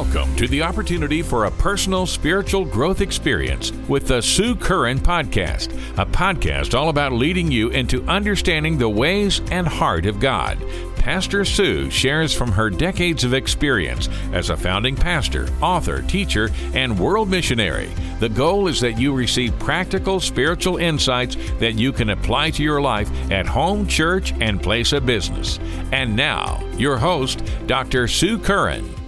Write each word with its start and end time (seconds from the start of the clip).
Welcome 0.00 0.34
to 0.36 0.48
the 0.48 0.62
opportunity 0.62 1.20
for 1.20 1.44
a 1.44 1.50
personal 1.50 2.06
spiritual 2.06 2.64
growth 2.64 3.02
experience 3.02 3.70
with 3.86 4.08
the 4.08 4.22
Sue 4.22 4.56
Curran 4.56 4.98
Podcast, 4.98 5.74
a 5.98 6.06
podcast 6.06 6.72
all 6.74 6.88
about 6.88 7.12
leading 7.12 7.52
you 7.52 7.68
into 7.68 8.02
understanding 8.08 8.78
the 8.78 8.88
ways 8.88 9.42
and 9.50 9.68
heart 9.68 10.06
of 10.06 10.18
God. 10.18 10.58
Pastor 10.96 11.44
Sue 11.44 11.90
shares 11.90 12.32
from 12.32 12.50
her 12.50 12.70
decades 12.70 13.24
of 13.24 13.34
experience 13.34 14.08
as 14.32 14.48
a 14.48 14.56
founding 14.56 14.96
pastor, 14.96 15.50
author, 15.60 16.00
teacher, 16.00 16.48
and 16.72 16.98
world 16.98 17.28
missionary. 17.28 17.90
The 18.20 18.30
goal 18.30 18.68
is 18.68 18.80
that 18.80 18.98
you 18.98 19.12
receive 19.12 19.58
practical 19.58 20.18
spiritual 20.18 20.78
insights 20.78 21.36
that 21.58 21.74
you 21.74 21.92
can 21.92 22.08
apply 22.08 22.52
to 22.52 22.62
your 22.62 22.80
life 22.80 23.10
at 23.30 23.44
home, 23.44 23.86
church, 23.86 24.32
and 24.40 24.62
place 24.62 24.94
of 24.94 25.04
business. 25.04 25.58
And 25.92 26.16
now, 26.16 26.66
your 26.78 26.96
host, 26.96 27.42
Dr. 27.66 28.08
Sue 28.08 28.38
Curran. 28.38 28.99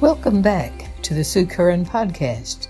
Welcome 0.00 0.42
back 0.42 1.02
to 1.02 1.12
the 1.12 1.24
Sue 1.24 1.44
Curran 1.44 1.84
Podcast. 1.84 2.68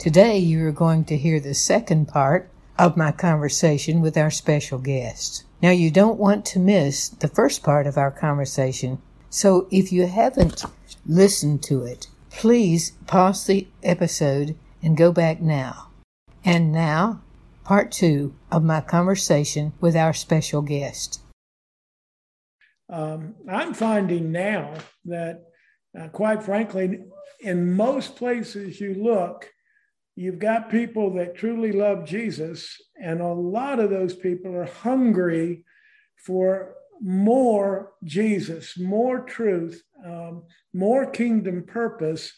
Today 0.00 0.38
you 0.38 0.66
are 0.66 0.72
going 0.72 1.04
to 1.04 1.16
hear 1.16 1.38
the 1.38 1.54
second 1.54 2.08
part 2.08 2.50
of 2.76 2.96
my 2.96 3.12
conversation 3.12 4.00
with 4.00 4.16
our 4.16 4.32
special 4.32 4.80
guest. 4.80 5.44
Now 5.62 5.70
you 5.70 5.92
don't 5.92 6.18
want 6.18 6.44
to 6.46 6.58
miss 6.58 7.08
the 7.08 7.28
first 7.28 7.62
part 7.62 7.86
of 7.86 7.96
our 7.96 8.10
conversation, 8.10 9.00
so 9.30 9.68
if 9.70 9.92
you 9.92 10.08
haven't 10.08 10.64
listened 11.06 11.62
to 11.62 11.84
it, 11.84 12.08
please 12.30 12.90
pause 13.06 13.46
the 13.46 13.68
episode 13.84 14.56
and 14.82 14.96
go 14.96 15.12
back 15.12 15.40
now. 15.40 15.90
And 16.44 16.72
now, 16.72 17.22
part 17.62 17.92
two 17.92 18.34
of 18.50 18.64
my 18.64 18.80
conversation 18.80 19.72
with 19.80 19.94
our 19.94 20.12
special 20.12 20.62
guest. 20.62 21.20
Um, 22.88 23.36
I'm 23.48 23.72
finding 23.72 24.32
now 24.32 24.74
that 25.04 25.45
uh, 25.98 26.08
quite 26.08 26.42
frankly, 26.42 27.00
in 27.40 27.74
most 27.74 28.16
places 28.16 28.80
you 28.80 28.94
look, 28.94 29.50
you've 30.14 30.38
got 30.38 30.70
people 30.70 31.14
that 31.14 31.36
truly 31.36 31.72
love 31.72 32.04
Jesus, 32.04 32.76
and 33.00 33.20
a 33.20 33.32
lot 33.32 33.78
of 33.80 33.90
those 33.90 34.14
people 34.14 34.54
are 34.54 34.64
hungry 34.64 35.64
for 36.16 36.74
more 37.00 37.92
Jesus, 38.04 38.78
more 38.78 39.20
truth, 39.20 39.82
um, 40.04 40.44
more 40.72 41.06
kingdom 41.06 41.64
purpose, 41.64 42.32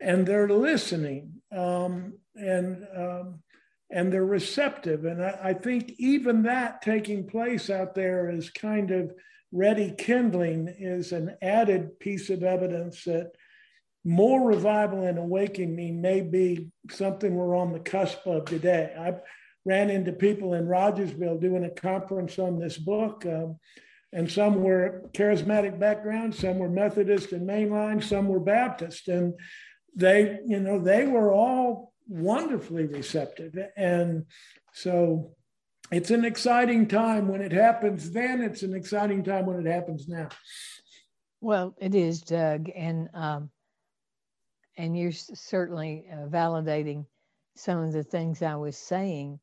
and 0.00 0.26
they're 0.26 0.48
listening 0.48 1.32
um, 1.56 2.14
and 2.34 2.84
um, 2.96 3.42
and 3.90 4.12
they're 4.12 4.24
receptive. 4.24 5.04
And 5.04 5.22
I, 5.22 5.38
I 5.42 5.54
think 5.54 5.92
even 5.98 6.42
that 6.42 6.82
taking 6.82 7.26
place 7.26 7.70
out 7.70 7.94
there 7.94 8.30
is 8.30 8.50
kind 8.50 8.90
of 8.90 9.12
ready 9.52 9.94
kindling 9.96 10.74
is 10.78 11.12
an 11.12 11.36
added 11.42 12.00
piece 12.00 12.30
of 12.30 12.42
evidence 12.42 13.04
that 13.04 13.32
more 14.04 14.48
revival 14.48 15.04
and 15.04 15.18
awakening 15.18 16.00
may 16.00 16.22
be 16.22 16.70
something 16.90 17.34
we're 17.34 17.56
on 17.56 17.72
the 17.72 17.78
cusp 17.78 18.26
of 18.26 18.46
today. 18.46 18.92
I 18.98 19.14
ran 19.64 19.90
into 19.90 20.12
people 20.12 20.54
in 20.54 20.66
Rogersville 20.66 21.38
doing 21.38 21.64
a 21.64 21.70
conference 21.70 22.38
on 22.38 22.58
this 22.58 22.78
book, 22.78 23.24
um, 23.26 23.58
and 24.12 24.30
some 24.30 24.62
were 24.62 25.08
charismatic 25.12 25.78
background, 25.78 26.34
some 26.34 26.58
were 26.58 26.68
Methodist 26.68 27.32
and 27.32 27.48
mainline, 27.48 28.02
some 28.02 28.28
were 28.28 28.40
Baptist, 28.40 29.08
and 29.08 29.34
they, 29.94 30.38
you 30.46 30.58
know, 30.58 30.80
they 30.80 31.06
were 31.06 31.32
all 31.32 31.92
wonderfully 32.08 32.86
receptive, 32.86 33.56
and 33.76 34.24
so 34.72 35.34
it's 35.92 36.10
an 36.10 36.24
exciting 36.24 36.88
time 36.88 37.28
when 37.28 37.42
it 37.42 37.52
happens 37.52 38.10
then. 38.10 38.40
It's 38.40 38.62
an 38.62 38.74
exciting 38.74 39.22
time 39.22 39.46
when 39.46 39.64
it 39.64 39.70
happens 39.70 40.08
now. 40.08 40.28
Well 41.40 41.74
it 41.78 41.94
is 41.94 42.20
doug 42.20 42.70
and 42.74 43.08
um, 43.14 43.50
and 44.76 44.96
you're 44.96 45.12
certainly 45.12 46.06
uh, 46.10 46.26
validating 46.28 47.06
some 47.54 47.78
of 47.78 47.92
the 47.92 48.04
things 48.04 48.42
i 48.42 48.56
was 48.56 48.76
saying. 48.76 49.38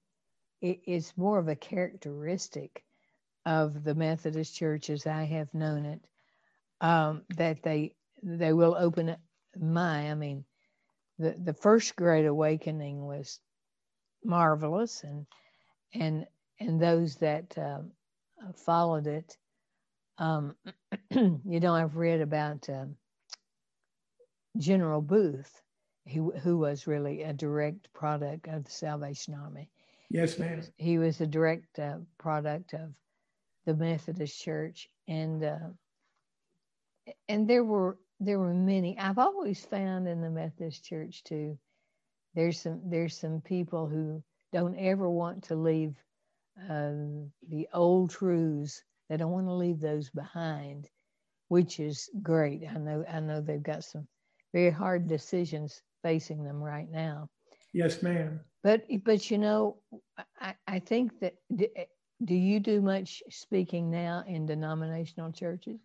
It, 0.62 0.80
it's 0.86 1.16
more 1.16 1.40
of 1.40 1.48
a 1.48 1.56
characteristic 1.56 2.84
of 3.46 3.84
the 3.84 3.96
methodist 3.96 4.56
church 4.56 4.90
as 4.90 5.08
i 5.08 5.24
have 5.24 5.54
known 5.54 5.86
it 5.86 6.02
um, 6.82 7.24
that 7.38 7.64
they 7.64 7.96
they 8.22 8.54
will 8.54 8.76
open 8.78 9.16
my 9.58 10.12
i 10.12 10.16
mean 10.16 10.44
the 11.18 11.36
the 11.44 11.54
first 11.54 11.96
great 11.96 12.26
awakening 12.26 13.06
was 13.06 13.40
marvelous 14.24 15.04
and 15.04 15.26
and 15.94 16.26
and 16.60 16.82
those 16.82 17.16
that 17.18 17.58
uh, 17.58 17.80
followed 18.66 19.08
it. 19.08 19.38
Um, 20.18 20.56
you 21.12 21.60
know, 21.60 21.74
I've 21.74 21.96
read 21.96 22.22
about 22.22 22.70
uh, 22.70 22.86
General 24.58 25.02
Booth, 25.02 25.62
who, 26.12 26.32
who 26.32 26.58
was 26.58 26.88
really 26.88 27.24
a 27.24 27.34
direct 27.34 27.92
product 27.94 28.48
of 28.48 28.66
the 28.66 28.72
Salvation 28.72 29.34
Army. 29.34 29.70
Yes, 30.10 30.40
ma'am. 30.40 30.62
He 30.78 30.98
was 30.98 31.22
a 31.22 31.28
direct 31.28 31.78
uh, 31.80 31.98
product 32.18 32.74
of 32.74 32.92
the 33.66 33.76
Methodist 33.76 34.42
Church, 34.42 34.90
and 35.08 35.44
uh, 35.44 35.70
and 37.28 37.48
there 37.48 37.64
were 37.64 37.98
there 38.20 38.40
were 38.40 38.54
many. 38.54 38.98
I've 38.98 39.20
always 39.20 39.64
found 39.64 40.08
in 40.08 40.22
the 40.22 40.32
Methodist 40.32 40.84
Church 40.84 41.24
too. 41.24 41.60
There's 42.34 42.60
some 42.60 42.82
there's 42.86 43.16
some 43.18 43.42
people 43.42 43.88
who 43.88 44.24
don't 44.52 44.78
ever 44.80 45.08
want 45.08 45.44
to 45.44 45.56
leave 45.56 45.94
um, 46.68 47.32
the 47.50 47.68
old 47.74 48.12
truths. 48.12 48.82
They 49.10 49.18
don't 49.18 49.32
want 49.32 49.48
to 49.48 49.54
leave 49.54 49.80
those 49.80 50.10
behind, 50.10 50.88
which 51.48 51.80
is 51.80 52.10
great. 52.22 52.64
I 52.70 52.78
know 52.78 53.04
I 53.12 53.20
know 53.20 53.42
they've 53.42 53.62
got 53.62 53.84
some 53.84 54.08
very 54.54 54.72
hard 54.72 55.08
decisions 55.08 55.82
facing 56.04 56.44
them 56.44 56.62
right 56.62 56.90
now. 56.90 57.30
Yes, 57.74 58.02
ma'am. 58.02 58.40
But 58.64 58.84
but 59.04 59.30
you 59.32 59.38
know, 59.38 59.78
I, 60.40 60.56
I 60.68 60.80
think 60.80 61.20
that 61.22 61.36
do 62.24 62.36
you 62.36 62.60
do 62.60 62.82
much 62.82 63.24
speaking 63.30 63.90
now 63.90 64.24
in 64.28 64.46
denominational 64.46 65.32
churches? 65.32 65.80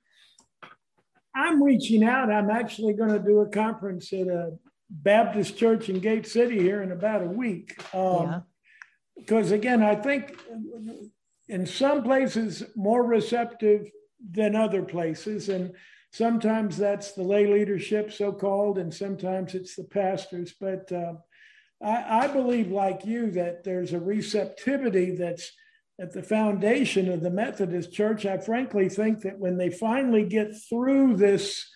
I'm 1.37 1.63
reaching 1.63 2.05
out. 2.05 2.31
I'm 2.31 2.51
actually 2.51 2.95
going 2.95 3.11
to 3.11 3.19
do 3.19 3.41
a 3.41 3.49
conference 3.49 4.13
at 4.13 4.29
a 4.29 4.53
Baptist 4.89 5.57
church 5.57 5.89
in 5.89 5.99
Gate 5.99 6.27
City 6.27 6.61
here 6.61 6.83
in 6.83 6.93
about 6.93 7.23
a 7.23 7.27
week. 7.27 7.77
Um, 7.93 8.23
yeah 8.23 8.41
because 9.17 9.53
again, 9.53 9.83
I 9.83 9.95
think 9.95 10.39
in 11.49 11.67
some 11.67 12.03
places 12.03 12.65
more 12.77 13.05
receptive 13.05 13.91
than 14.31 14.57
other 14.57 14.83
places, 14.83 15.49
and 15.49 15.73
sometimes 16.13 16.77
that's 16.77 17.13
the 17.13 17.23
lay 17.23 17.47
leadership, 17.47 18.13
so 18.13 18.33
called, 18.33 18.79
and 18.79 18.93
sometimes 18.93 19.55
it's 19.55 19.77
the 19.77 19.85
pastors. 19.85 20.55
But 20.59 20.91
uh, 20.93 21.15
I, 21.83 22.25
I 22.25 22.27
believe, 22.29 22.71
like 22.71 23.05
you, 23.05 23.31
that 23.33 23.65
there's 23.65 23.93
a 23.93 24.01
receptivity 24.01 25.17
that's 25.17 25.53
at 26.01 26.13
the 26.13 26.23
foundation 26.23 27.09
of 27.09 27.21
the 27.21 27.31
Methodist 27.31 27.93
Church. 27.93 28.27
I 28.27 28.39
frankly 28.39 28.89
think 28.89 29.21
that 29.21 29.39
when 29.39 29.57
they 29.57 29.71
finally 29.71 30.25
get 30.25 30.53
through 30.69 31.17
this 31.17 31.71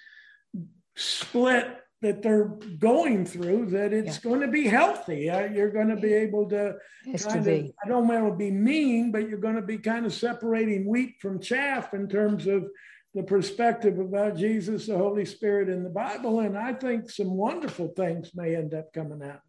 split 0.97 1.69
that 2.00 2.22
they're 2.22 2.56
going 2.78 3.26
through 3.26 3.66
that 3.66 3.92
it's 3.92 4.16
yeah. 4.16 4.31
going 4.31 4.41
to 4.41 4.48
be 4.48 4.69
healthy. 4.69 5.28
Uh, 5.28 5.47
you're 5.47 5.72
going 5.72 5.88
to 5.88 5.97
be 5.97 6.12
able 6.12 6.48
to 6.48 6.76
kind 7.04 7.44
to 7.44 7.59
of, 7.59 7.72
I 7.84 7.88
don't 7.88 8.06
want 8.06 8.28
to 8.28 8.36
be 8.36 8.50
mean, 8.53 9.10
but 9.10 9.28
you're 9.28 9.38
going 9.38 9.56
to 9.56 9.62
be 9.62 9.78
kind 9.78 10.06
of 10.06 10.12
separating 10.12 10.86
wheat 10.86 11.16
from 11.20 11.41
chaff 11.41 11.94
in 11.94 12.09
terms 12.09 12.47
of 12.47 12.69
the 13.14 13.22
perspective 13.25 13.98
about 13.98 14.36
Jesus, 14.36 14.86
the 14.86 14.97
Holy 14.97 15.25
Spirit, 15.25 15.69
and 15.69 15.84
the 15.84 15.91
Bible. 15.91 16.41
And 16.41 16.56
I 16.56 16.72
think 16.72 17.10
some 17.10 17.36
wonderful 17.36 17.88
things 17.88 18.30
may 18.34 18.54
end 18.54 18.75
up 18.75 18.92
coming 18.92 19.28
out. 19.28 19.41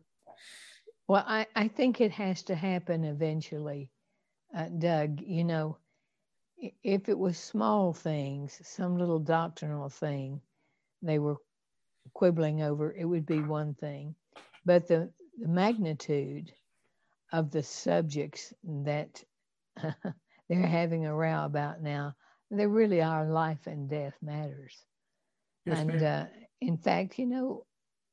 Well, 1.07 1.23
I, 1.27 1.45
I 1.55 1.67
think 1.67 2.01
it 2.01 2.11
has 2.11 2.43
to 2.43 2.55
happen 2.55 3.03
eventually, 3.03 3.91
uh, 4.55 4.69
Doug. 4.69 5.21
You 5.21 5.43
know, 5.43 5.77
if 6.83 7.09
it 7.09 7.17
was 7.17 7.37
small 7.37 7.93
things, 7.93 8.59
some 8.63 8.97
little 8.97 9.19
doctrinal 9.19 9.89
thing, 9.89 10.41
they 11.01 11.19
were 11.19 11.37
quibbling 12.13 12.61
over, 12.61 12.93
it 12.93 13.05
would 13.05 13.25
be 13.25 13.41
one 13.41 13.73
thing. 13.73 14.15
But 14.65 14.87
the, 14.87 15.11
the 15.37 15.47
magnitude 15.47 16.51
of 17.31 17.51
the 17.51 17.63
subjects 17.63 18.53
that 18.63 19.23
they're 20.49 20.65
having 20.65 21.05
a 21.05 21.13
row 21.13 21.45
about 21.45 21.81
now, 21.81 22.15
they 22.51 22.67
really 22.67 23.01
are 23.01 23.25
life 23.25 23.67
and 23.67 23.89
death 23.89 24.15
matters. 24.21 24.75
Yes, 25.65 25.79
and 25.79 26.03
uh, 26.03 26.25
in 26.61 26.77
fact, 26.77 27.19
you 27.19 27.27
know, 27.27 27.65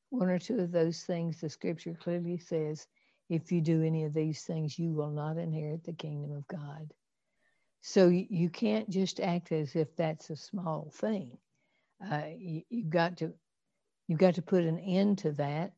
one 0.09 0.29
or 0.29 0.39
two 0.39 0.59
of 0.59 0.71
those 0.71 1.01
things, 1.01 1.41
the 1.41 1.49
scripture 1.49 1.97
clearly 1.99 2.37
says, 2.37 2.87
if 3.29 3.51
you 3.51 3.61
do 3.61 3.83
any 3.83 4.05
of 4.05 4.13
these 4.13 4.43
things, 4.43 4.79
you 4.79 4.93
will 4.93 5.11
not 5.11 5.37
inherit 5.37 5.83
the 5.83 5.93
kingdom 5.93 6.31
of 6.31 6.47
God. 6.47 6.93
So 7.81 8.07
you 8.07 8.49
can't 8.49 8.89
just 8.89 9.19
act 9.19 9.51
as 9.51 9.75
if 9.75 9.95
that's 9.95 10.29
a 10.29 10.35
small 10.35 10.91
thing. 10.95 11.37
Uh, 12.03 12.23
you, 12.37 12.63
have 12.71 12.89
got 12.89 13.17
to 13.17 13.33
You've 14.07 14.19
got 14.19 14.35
to 14.35 14.41
put 14.41 14.63
an 14.63 14.79
end 14.79 15.19
to 15.19 15.31
that 15.33 15.73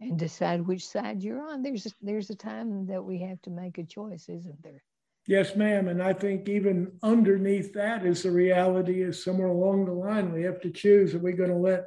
and 0.00 0.18
decide 0.18 0.66
which 0.66 0.86
side 0.86 1.22
you're 1.22 1.40
on. 1.40 1.62
There's 1.62 1.86
a, 1.86 1.90
there's 2.02 2.30
a 2.30 2.36
time 2.36 2.86
that 2.86 3.04
we 3.04 3.18
have 3.20 3.40
to 3.42 3.50
make 3.50 3.78
a 3.78 3.84
choice, 3.84 4.28
isn't 4.28 4.62
there? 4.62 4.82
Yes, 5.26 5.56
ma'am. 5.56 5.88
And 5.88 6.02
I 6.02 6.12
think 6.12 6.48
even 6.48 6.92
underneath 7.02 7.72
that 7.74 8.06
is 8.06 8.22
the 8.22 8.30
reality 8.30 9.02
is 9.02 9.24
somewhere 9.24 9.48
along 9.48 9.86
the 9.86 9.92
line 9.92 10.32
we 10.32 10.42
have 10.42 10.60
to 10.60 10.70
choose 10.70 11.14
are 11.14 11.18
we 11.18 11.32
going 11.32 11.50
to 11.50 11.56
let 11.56 11.86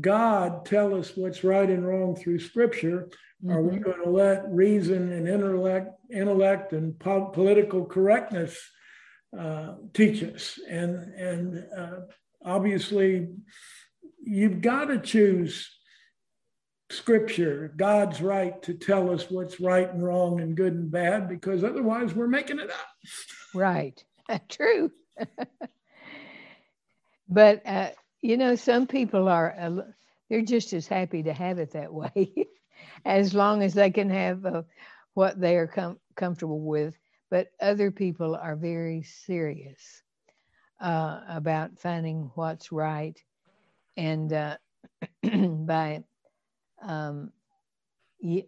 God 0.00 0.64
tell 0.64 0.94
us 0.94 1.16
what's 1.16 1.44
right 1.44 1.68
and 1.68 1.86
wrong 1.86 2.16
through 2.16 2.40
scripture? 2.40 3.08
Mm-hmm. 3.44 3.52
Are 3.52 3.62
we 3.62 3.74
mm-hmm. 3.76 3.82
going 3.82 4.02
to 4.02 4.10
let 4.10 4.48
reason 4.48 5.12
and 5.12 5.28
intellect, 5.28 5.90
intellect 6.10 6.72
and 6.72 6.98
po- 6.98 7.26
political 7.26 7.84
correctness 7.84 8.58
uh, 9.38 9.74
teach 9.92 10.22
us? 10.24 10.58
And, 10.68 11.14
and 11.14 11.64
uh, 11.76 11.96
obviously, 12.44 13.28
you've 14.22 14.60
got 14.60 14.86
to 14.86 14.98
choose 14.98 15.70
scripture, 16.90 17.72
God's 17.76 18.20
right 18.20 18.62
to 18.62 18.74
tell 18.74 19.10
us 19.10 19.30
what's 19.30 19.60
right 19.60 19.90
and 19.90 20.02
wrong 20.02 20.40
and 20.40 20.56
good 20.56 20.74
and 20.74 20.90
bad, 20.90 21.28
because 21.28 21.64
otherwise 21.64 22.14
we're 22.14 22.28
making 22.28 22.60
it 22.60 22.70
up. 22.70 22.88
Right. 23.54 24.02
True. 24.48 24.90
but, 27.28 27.62
uh, 27.66 27.90
you 28.20 28.36
know, 28.36 28.54
some 28.54 28.86
people 28.86 29.28
are, 29.28 29.54
uh, 29.58 29.82
they're 30.28 30.42
just 30.42 30.72
as 30.72 30.86
happy 30.86 31.22
to 31.24 31.32
have 31.32 31.58
it 31.58 31.72
that 31.72 31.92
way, 31.92 32.32
as 33.04 33.34
long 33.34 33.62
as 33.62 33.74
they 33.74 33.90
can 33.90 34.10
have 34.10 34.44
uh, 34.46 34.62
what 35.14 35.40
they 35.40 35.56
are 35.56 35.66
com- 35.66 35.98
comfortable 36.16 36.60
with. 36.60 36.96
But 37.30 37.48
other 37.60 37.90
people 37.90 38.36
are 38.36 38.56
very 38.56 39.02
serious 39.02 40.02
uh, 40.80 41.20
about 41.28 41.78
finding 41.78 42.30
what's 42.34 42.70
right. 42.70 43.18
And 43.96 44.32
uh, 44.32 44.56
by 45.22 46.02
um, 46.82 47.32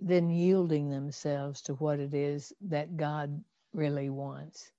then 0.00 0.30
yielding 0.30 0.90
themselves 0.90 1.62
to 1.62 1.74
what 1.74 1.98
it 1.98 2.14
is 2.14 2.52
that 2.62 2.96
God 2.96 3.42
really 3.72 4.08
wants. 4.10 4.70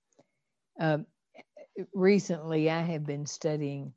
Uh, 0.79 0.99
recently, 1.93 2.69
I 2.69 2.81
have 2.81 3.05
been 3.05 3.25
studying. 3.25 3.93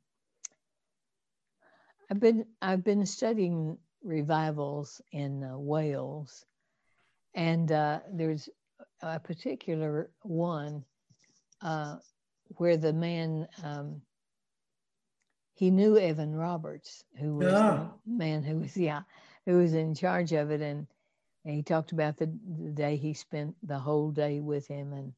I've 2.11 2.19
been 2.19 2.45
I've 2.61 2.83
been 2.83 3.05
studying 3.05 3.77
revivals 4.03 5.01
in 5.11 5.43
uh, 5.43 5.57
Wales, 5.57 6.45
and 7.35 7.71
uh, 7.71 7.99
there's 8.11 8.49
a 9.01 9.19
particular 9.19 10.09
one 10.23 10.83
uh, 11.61 11.97
where 12.57 12.77
the 12.77 12.93
man 12.93 13.47
um, 13.63 14.01
he 15.59 15.71
knew 15.71 15.97
Evan 15.97 16.33
Roberts, 16.33 17.03
who 17.19 17.35
was 17.35 17.47
yeah. 17.47 17.51
the 17.51 17.65
ah. 17.65 17.91
man 18.05 18.43
who 18.43 18.59
was 18.59 18.77
yeah 18.77 19.01
who 19.45 19.57
was 19.57 19.73
in 19.73 19.93
charge 19.93 20.31
of 20.31 20.51
it, 20.51 20.61
and, 20.61 20.87
and 21.43 21.53
he 21.53 21.61
talked 21.61 21.91
about 21.91 22.15
the, 22.15 22.27
the 22.47 22.71
day 22.71 22.95
he 22.95 23.13
spent 23.13 23.55
the 23.61 23.77
whole 23.77 24.09
day 24.09 24.39
with 24.39 24.65
him 24.67 24.93
and 24.93 25.11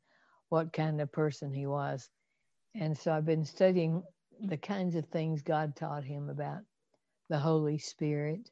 what 0.50 0.74
kind 0.74 1.00
of 1.00 1.12
person 1.12 1.54
he 1.54 1.68
was. 1.68 2.10
And 2.74 2.98
so 2.98 3.12
I've 3.12 3.26
been 3.26 3.46
studying 3.46 4.02
the 4.40 4.58
kinds 4.58 4.96
of 4.96 5.06
things 5.06 5.44
God 5.44 5.76
taught 5.76 6.04
him 6.04 6.28
about 6.28 6.62
the 7.30 7.38
Holy 7.38 7.78
Spirit 7.78 8.50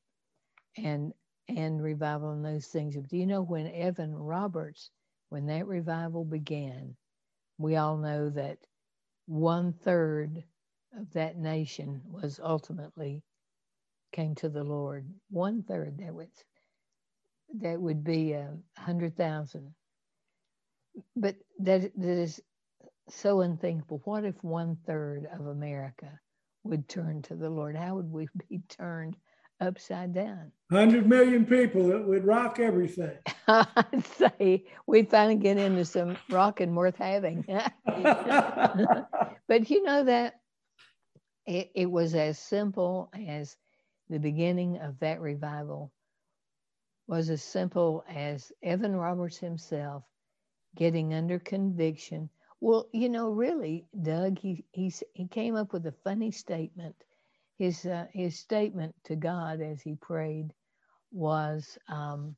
and 0.77 1.11
and 1.47 1.81
revival 1.81 2.33
and 2.33 2.45
those 2.45 2.67
things. 2.67 2.95
But 2.97 3.09
do 3.09 3.17
you 3.17 3.25
know 3.25 3.41
when 3.41 3.65
Evan 3.65 4.13
Roberts, 4.13 4.91
when 5.29 5.47
that 5.47 5.65
revival 5.65 6.23
began, 6.23 6.95
we 7.57 7.77
all 7.77 7.97
know 7.97 8.29
that 8.29 8.59
one 9.25 9.73
third 9.73 10.43
of 10.97 11.11
that 11.13 11.37
nation 11.37 12.01
was 12.09 12.39
ultimately 12.43 13.23
came 14.11 14.35
to 14.35 14.49
the 14.49 14.63
Lord. 14.63 15.07
One 15.29 15.63
third 15.63 15.97
that 15.99 16.13
was 16.13 16.29
that 17.61 17.79
would 17.79 18.03
be 18.03 18.33
a 18.33 18.53
hundred 18.77 19.15
thousand. 19.17 19.73
But 21.15 21.35
that 21.59 21.91
that 21.95 22.17
is 22.17 22.41
so 23.09 23.41
unthinkable. 23.41 24.01
What 24.03 24.25
if 24.25 24.35
one 24.43 24.77
third 24.85 25.27
of 25.33 25.47
America 25.47 26.19
would 26.63 26.87
turn 26.87 27.21
to 27.23 27.35
the 27.35 27.49
Lord? 27.49 27.75
How 27.75 27.95
would 27.95 28.11
we 28.11 28.27
be 28.49 28.61
turned 28.69 29.15
upside 29.61 30.13
down? 30.13 30.51
Hundred 30.71 31.07
million 31.07 31.45
people 31.45 31.87
that 31.87 32.05
would 32.05 32.25
rock 32.25 32.59
everything. 32.59 33.17
I'd 33.47 34.05
say 34.17 34.65
we'd 34.87 35.09
finally 35.09 35.35
get 35.35 35.57
into 35.57 35.85
some 35.85 36.17
rocking 36.29 36.75
worth 36.75 36.97
having. 36.97 37.43
but 37.85 39.69
you 39.69 39.83
know 39.83 40.03
that 40.03 40.38
it, 41.49 41.71
it 41.73 41.91
was 41.91 42.13
as 42.13 42.37
simple 42.37 43.09
as 43.27 43.57
the 44.07 44.19
beginning 44.19 44.77
of 44.79 44.99
that 44.99 45.19
revival 45.19 45.91
was 47.07 47.31
as 47.31 47.41
simple 47.41 48.03
as 48.07 48.51
Evan 48.61 48.95
Roberts 48.95 49.39
himself 49.39 50.03
getting 50.75 51.15
under 51.15 51.39
conviction. 51.39 52.29
Well, 52.61 52.87
you 52.93 53.09
know, 53.09 53.31
really, 53.31 53.87
Doug, 53.99 54.37
he 54.37 54.63
he's, 54.71 55.01
he 55.13 55.27
came 55.27 55.55
up 55.55 55.73
with 55.73 55.87
a 55.87 55.91
funny 56.03 56.29
statement. 56.29 56.95
His 57.57 57.83
uh, 57.83 58.05
his 58.13 58.37
statement 58.37 58.93
to 59.05 59.15
God 59.15 59.59
as 59.59 59.81
he 59.81 59.95
prayed 59.95 60.53
was 61.11 61.79
um, 61.87 62.35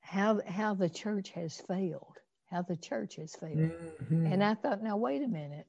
how 0.00 0.40
how 0.46 0.74
the 0.74 0.90
church 0.90 1.30
has 1.30 1.58
failed, 1.66 2.18
how 2.50 2.62
the 2.62 2.76
church 2.76 3.16
has 3.16 3.34
failed. 3.34 3.72
Mm-hmm. 4.02 4.26
And 4.26 4.44
I 4.44 4.54
thought, 4.54 4.82
now 4.82 4.98
wait 4.98 5.22
a 5.22 5.28
minute, 5.28 5.66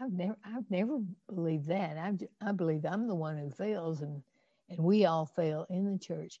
I've 0.00 0.12
never, 0.12 0.36
I've 0.44 0.70
never 0.70 1.00
believed 1.28 1.68
that. 1.68 1.96
I, 1.98 2.14
I 2.40 2.52
believe 2.52 2.84
I'm 2.84 3.08
the 3.08 3.14
one 3.14 3.38
who 3.38 3.50
fails, 3.50 4.00
and 4.02 4.22
and 4.70 4.78
we 4.80 5.06
all 5.06 5.26
fail 5.26 5.66
in 5.70 5.92
the 5.92 5.98
church. 5.98 6.40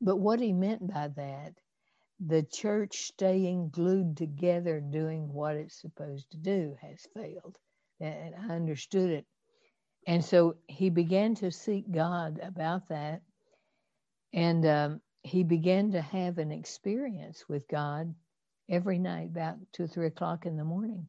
But 0.00 0.16
what 0.18 0.40
he 0.40 0.52
meant 0.52 0.86
by 0.92 1.08
that, 1.16 1.54
the 2.24 2.42
church 2.42 3.06
staying 3.08 3.70
glued 3.70 4.16
together, 4.16 4.80
doing 4.80 5.32
what 5.32 5.56
it's 5.56 5.80
supposed 5.80 6.30
to 6.32 6.38
do, 6.38 6.76
has 6.80 7.06
failed. 7.14 7.58
And 8.00 8.34
I 8.34 8.54
understood 8.54 9.10
it, 9.10 9.26
and 10.06 10.24
so 10.24 10.56
he 10.68 10.90
began 10.90 11.34
to 11.36 11.50
seek 11.50 11.90
God 11.90 12.40
about 12.42 12.88
that, 12.88 13.22
and 14.32 14.66
um, 14.66 15.00
he 15.22 15.44
began 15.44 15.92
to 15.92 16.00
have 16.02 16.38
an 16.38 16.52
experience 16.52 17.44
with 17.48 17.68
God 17.68 18.14
every 18.70 18.98
night, 18.98 19.30
about 19.30 19.56
two 19.72 19.86
three 19.86 20.06
o'clock 20.08 20.46
in 20.46 20.56
the 20.56 20.64
morning 20.64 21.08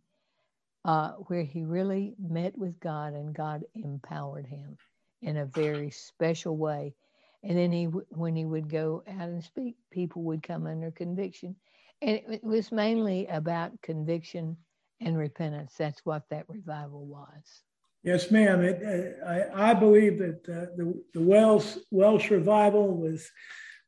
uh, 0.88 1.12
where 1.28 1.44
he 1.44 1.66
really 1.66 2.16
met 2.18 2.58
with 2.58 2.80
God 2.80 3.14
and 3.14 3.36
God 3.36 3.64
empowered 3.76 4.48
him 4.48 4.78
in 5.22 5.38
a 5.38 5.46
very 5.46 5.92
special 5.92 6.56
way. 6.56 6.96
And 7.44 7.58
then 7.58 7.72
he, 7.74 7.86
when 7.86 8.36
he 8.36 8.46
would 8.46 8.70
go 8.70 9.04
out 9.08 9.28
and 9.28 9.44
speak, 9.44 9.76
people 9.92 10.24
would 10.24 10.42
come 10.42 10.66
under 10.66 10.90
conviction, 10.90 11.56
and 12.02 12.22
it, 12.30 12.44
was 12.44 12.72
mainly 12.72 13.28
about 13.28 13.82
conviction 13.82 14.58
and 15.02 15.18
repentance. 15.18 15.74
That's 15.78 16.06
what 16.06 16.24
that 16.30 16.46
revival 16.48 17.06
was. 17.06 17.64
Yes, 18.04 18.32
ma'am. 18.32 18.62
It, 18.64 18.82
uh, 19.24 19.26
I, 19.26 19.72
I, 19.72 19.74
believe 19.74 20.18
that 20.20 20.50
uh, 20.50 20.76
the, 20.78 21.04
the 21.14 21.22
Welsh, 21.22 21.78
Welsh 21.92 22.32
revival 22.32 22.96
was 22.96 23.30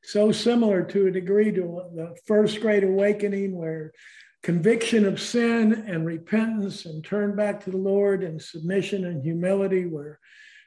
so 0.03 0.31
similar 0.31 0.83
to 0.83 1.07
a 1.07 1.11
degree 1.11 1.51
to 1.51 1.61
the 1.95 2.15
first 2.25 2.59
great 2.61 2.83
awakening, 2.83 3.55
where 3.55 3.91
conviction 4.43 5.05
of 5.05 5.19
sin 5.19 5.85
and 5.87 6.05
repentance 6.05 6.85
and 6.85 7.03
turn 7.03 7.35
back 7.35 7.63
to 7.63 7.71
the 7.71 7.77
Lord 7.77 8.23
and 8.23 8.41
submission 8.41 9.05
and 9.05 9.21
humility 9.21 9.85
were 9.85 10.19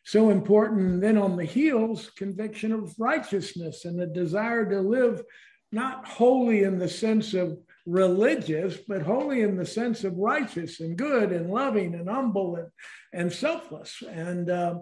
so 0.05 0.31
important. 0.31 0.81
And 0.83 1.03
then 1.03 1.17
on 1.17 1.37
the 1.37 1.45
heels, 1.45 2.11
conviction 2.17 2.73
of 2.73 2.95
righteousness 2.99 3.85
and 3.85 3.99
the 3.99 4.07
desire 4.07 4.69
to 4.69 4.81
live 4.81 5.23
not 5.71 6.07
holy 6.07 6.65
in 6.65 6.79
the 6.79 6.89
sense 6.89 7.33
of 7.33 7.59
religious, 7.87 8.77
but 8.87 9.03
holy 9.03 9.41
in 9.41 9.57
the 9.57 9.65
sense 9.65 10.05
of 10.05 10.17
righteous 10.19 10.81
and 10.81 10.99
good 10.99 11.33
and 11.33 11.51
loving 11.51 11.95
and 11.95 12.09
humble 12.09 12.57
and, 12.57 12.69
and 13.13 13.33
selfless. 13.33 14.03
And 14.09 14.51
uh, 14.51 14.75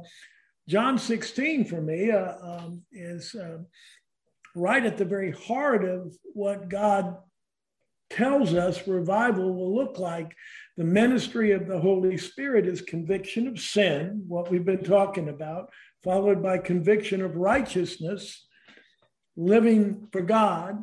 John 0.68 0.98
16 0.98 1.64
for 1.66 1.80
me 1.80 2.10
uh, 2.10 2.34
um, 2.42 2.82
is 2.92 3.34
uh, 3.34 3.58
right 4.54 4.84
at 4.84 4.98
the 4.98 5.04
very 5.04 5.30
heart 5.30 5.84
of 5.84 6.12
what 6.34 6.68
God 6.68 7.16
tells 8.10 8.54
us 8.54 8.86
revival 8.86 9.54
will 9.54 9.74
look 9.74 9.98
like. 9.98 10.36
The 10.76 10.84
ministry 10.84 11.52
of 11.52 11.66
the 11.66 11.78
Holy 11.78 12.16
Spirit 12.16 12.66
is 12.66 12.82
conviction 12.82 13.46
of 13.46 13.60
sin, 13.60 14.24
what 14.26 14.50
we've 14.50 14.64
been 14.64 14.84
talking 14.84 15.28
about, 15.28 15.70
followed 16.02 16.42
by 16.42 16.58
conviction 16.58 17.22
of 17.22 17.36
righteousness, 17.36 18.46
living 19.36 20.08
for 20.12 20.20
God, 20.20 20.82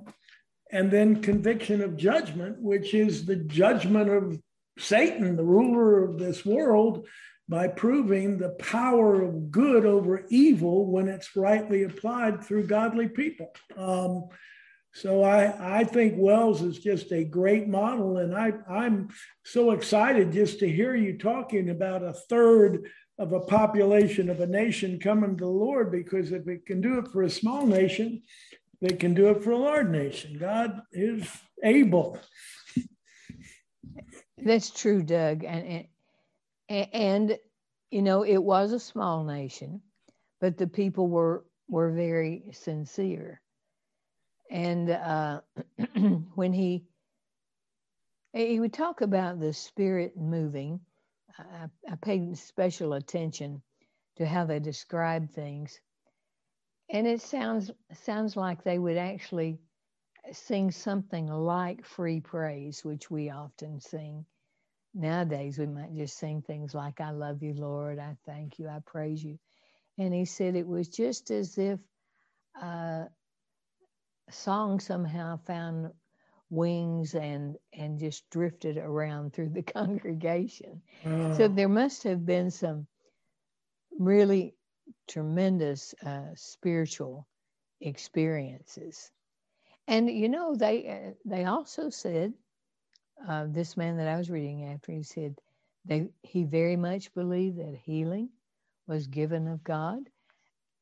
and 0.71 0.91
then 0.91 1.21
conviction 1.21 1.81
of 1.81 1.97
judgment, 1.97 2.61
which 2.61 2.93
is 2.93 3.25
the 3.25 3.35
judgment 3.35 4.09
of 4.09 4.39
Satan, 4.77 5.35
the 5.35 5.43
ruler 5.43 6.03
of 6.03 6.19
this 6.19 6.45
world, 6.45 7.07
by 7.49 7.67
proving 7.67 8.37
the 8.37 8.49
power 8.49 9.21
of 9.21 9.51
good 9.51 9.85
over 9.85 10.25
evil 10.29 10.85
when 10.85 11.07
it's 11.07 11.35
rightly 11.35 11.83
applied 11.83 12.43
through 12.43 12.67
godly 12.67 13.07
people. 13.07 13.51
Um, 13.77 14.27
so 15.01 15.23
I, 15.23 15.79
I 15.79 15.83
think 15.83 16.15
Wales 16.17 16.63
is 16.63 16.79
just 16.79 17.11
a 17.11 17.23
great 17.23 17.67
model. 17.67 18.17
And 18.17 18.35
I, 18.35 18.53
I'm 18.67 19.09
so 19.45 19.71
excited 19.71 20.31
just 20.31 20.57
to 20.59 20.69
hear 20.69 20.95
you 20.95 21.17
talking 21.17 21.69
about 21.69 22.01
a 22.01 22.13
third 22.13 22.89
of 23.19 23.33
a 23.33 23.39
population 23.39 24.29
of 24.29 24.39
a 24.39 24.47
nation 24.47 24.99
coming 24.99 25.37
to 25.37 25.43
the 25.43 25.49
Lord, 25.49 25.91
because 25.91 26.31
if 26.31 26.47
it 26.47 26.65
can 26.65 26.81
do 26.81 26.97
it 26.97 27.09
for 27.09 27.23
a 27.23 27.29
small 27.29 27.65
nation, 27.65 28.23
they 28.81 28.95
can 28.95 29.13
do 29.13 29.29
it 29.29 29.43
for 29.43 29.51
a 29.51 29.57
large 29.57 29.89
nation. 29.89 30.37
God, 30.39 30.81
is 30.91 31.27
able. 31.63 32.19
That's 34.37 34.69
true, 34.71 35.03
Doug. 35.03 35.43
And, 35.43 35.85
and, 36.69 36.87
and, 36.93 37.37
you 37.91 38.01
know, 38.01 38.23
it 38.23 38.37
was 38.37 38.71
a 38.71 38.79
small 38.79 39.23
nation, 39.23 39.81
but 40.41 40.57
the 40.57 40.67
people 40.67 41.07
were, 41.07 41.45
were 41.67 41.91
very 41.91 42.45
sincere. 42.51 43.41
And 44.49 44.89
uh, 44.89 45.41
when 46.35 46.53
he, 46.53 46.85
he 48.33 48.59
would 48.59 48.73
talk 48.73 49.01
about 49.01 49.39
the 49.39 49.53
spirit 49.53 50.17
moving, 50.17 50.81
I, 51.37 51.67
I 51.91 51.95
paid 51.95 52.37
special 52.37 52.93
attention 52.93 53.61
to 54.17 54.25
how 54.25 54.45
they 54.45 54.59
describe 54.59 55.31
things. 55.31 55.79
And 56.89 57.07
it 57.07 57.21
sounds 57.21 57.71
sounds 57.93 58.37
like 58.37 58.63
they 58.63 58.79
would 58.79 58.97
actually 58.97 59.59
sing 60.31 60.71
something 60.71 61.27
like 61.27 61.85
free 61.85 62.21
praise, 62.21 62.83
which 62.83 63.11
we 63.11 63.29
often 63.29 63.79
sing. 63.79 64.25
Nowadays, 64.93 65.59
we 65.59 65.67
might 65.67 65.95
just 65.95 66.17
sing 66.17 66.41
things 66.41 66.73
like, 66.73 67.01
I 67.01 67.11
love 67.11 67.43
you, 67.43 67.53
Lord, 67.53 67.99
I 67.99 68.15
thank 68.25 68.59
you, 68.59 68.67
I 68.67 68.79
praise 68.85 69.23
you. 69.23 69.37
And 69.97 70.13
he 70.13 70.25
said 70.25 70.55
it 70.55 70.67
was 70.67 70.87
just 70.89 71.31
as 71.31 71.57
if 71.57 71.79
uh, 72.61 73.05
song 74.29 74.79
somehow 74.79 75.37
found 75.45 75.91
wings 76.49 77.13
and 77.15 77.57
and 77.73 77.99
just 77.99 78.29
drifted 78.29 78.77
around 78.77 79.33
through 79.33 79.49
the 79.49 79.61
congregation. 79.77 80.81
Oh. 81.05 81.33
So 81.33 81.47
there 81.47 81.69
must 81.69 82.03
have 82.03 82.25
been 82.25 82.51
some 82.51 82.87
really 83.99 84.55
tremendous 85.07 85.93
uh, 86.05 86.33
spiritual 86.35 87.27
experiences. 87.81 89.11
And 89.87 90.09
you 90.09 90.29
know, 90.29 90.55
they 90.55 90.87
uh, 90.87 91.13
they 91.25 91.45
also 91.45 91.89
said 91.89 92.33
uh, 93.27 93.45
this 93.47 93.77
man 93.77 93.97
that 93.97 94.07
I 94.07 94.17
was 94.17 94.29
reading 94.29 94.65
after 94.65 94.91
he 94.91 95.03
said 95.03 95.35
they 95.85 96.09
he 96.23 96.43
very 96.43 96.75
much 96.75 97.13
believed 97.13 97.59
that 97.59 97.75
healing 97.75 98.29
was 98.87 99.07
given 99.07 99.47
of 99.47 99.63
God, 99.63 99.99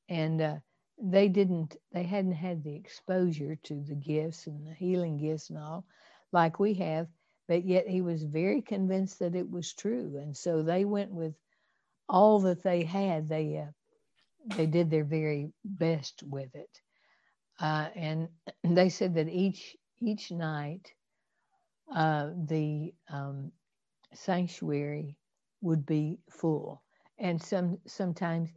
and 0.09 0.41
uh, 0.41 0.55
they 1.01 1.27
didn't 1.29 1.75
they 1.93 2.03
hadn't 2.03 2.33
had 2.33 2.63
the 2.63 2.75
exposure 2.75 3.55
to 3.63 3.81
the 3.83 3.95
gifts 3.95 4.47
and 4.47 4.65
the 4.67 4.73
healing 4.73 5.17
gifts 5.17 5.49
and 5.49 5.59
all 5.59 5.85
like 6.31 6.59
we 6.59 6.73
have, 6.75 7.07
but 7.47 7.65
yet 7.65 7.87
he 7.87 8.01
was 8.01 8.23
very 8.23 8.61
convinced 8.61 9.19
that 9.19 9.35
it 9.35 9.49
was 9.49 9.73
true, 9.73 10.17
and 10.17 10.35
so 10.35 10.61
they 10.63 10.85
went 10.85 11.11
with 11.11 11.33
all 12.09 12.39
that 12.41 12.63
they 12.63 12.83
had. 12.83 13.29
They 13.29 13.57
uh, 13.57 13.71
they 14.55 14.65
did 14.67 14.89
their 14.89 15.05
very 15.05 15.51
best 15.63 16.23
with 16.23 16.53
it. 16.55 16.81
Uh, 17.59 17.89
and 17.95 18.29
they 18.63 18.89
said 18.89 19.13
that 19.15 19.29
each 19.29 19.75
each 19.99 20.31
night 20.31 20.93
uh, 21.95 22.29
the 22.47 22.93
um, 23.09 23.51
sanctuary 24.13 25.17
would 25.61 25.85
be 25.85 26.19
full, 26.29 26.83
and 27.19 27.41
some 27.41 27.77
sometimes 27.87 28.49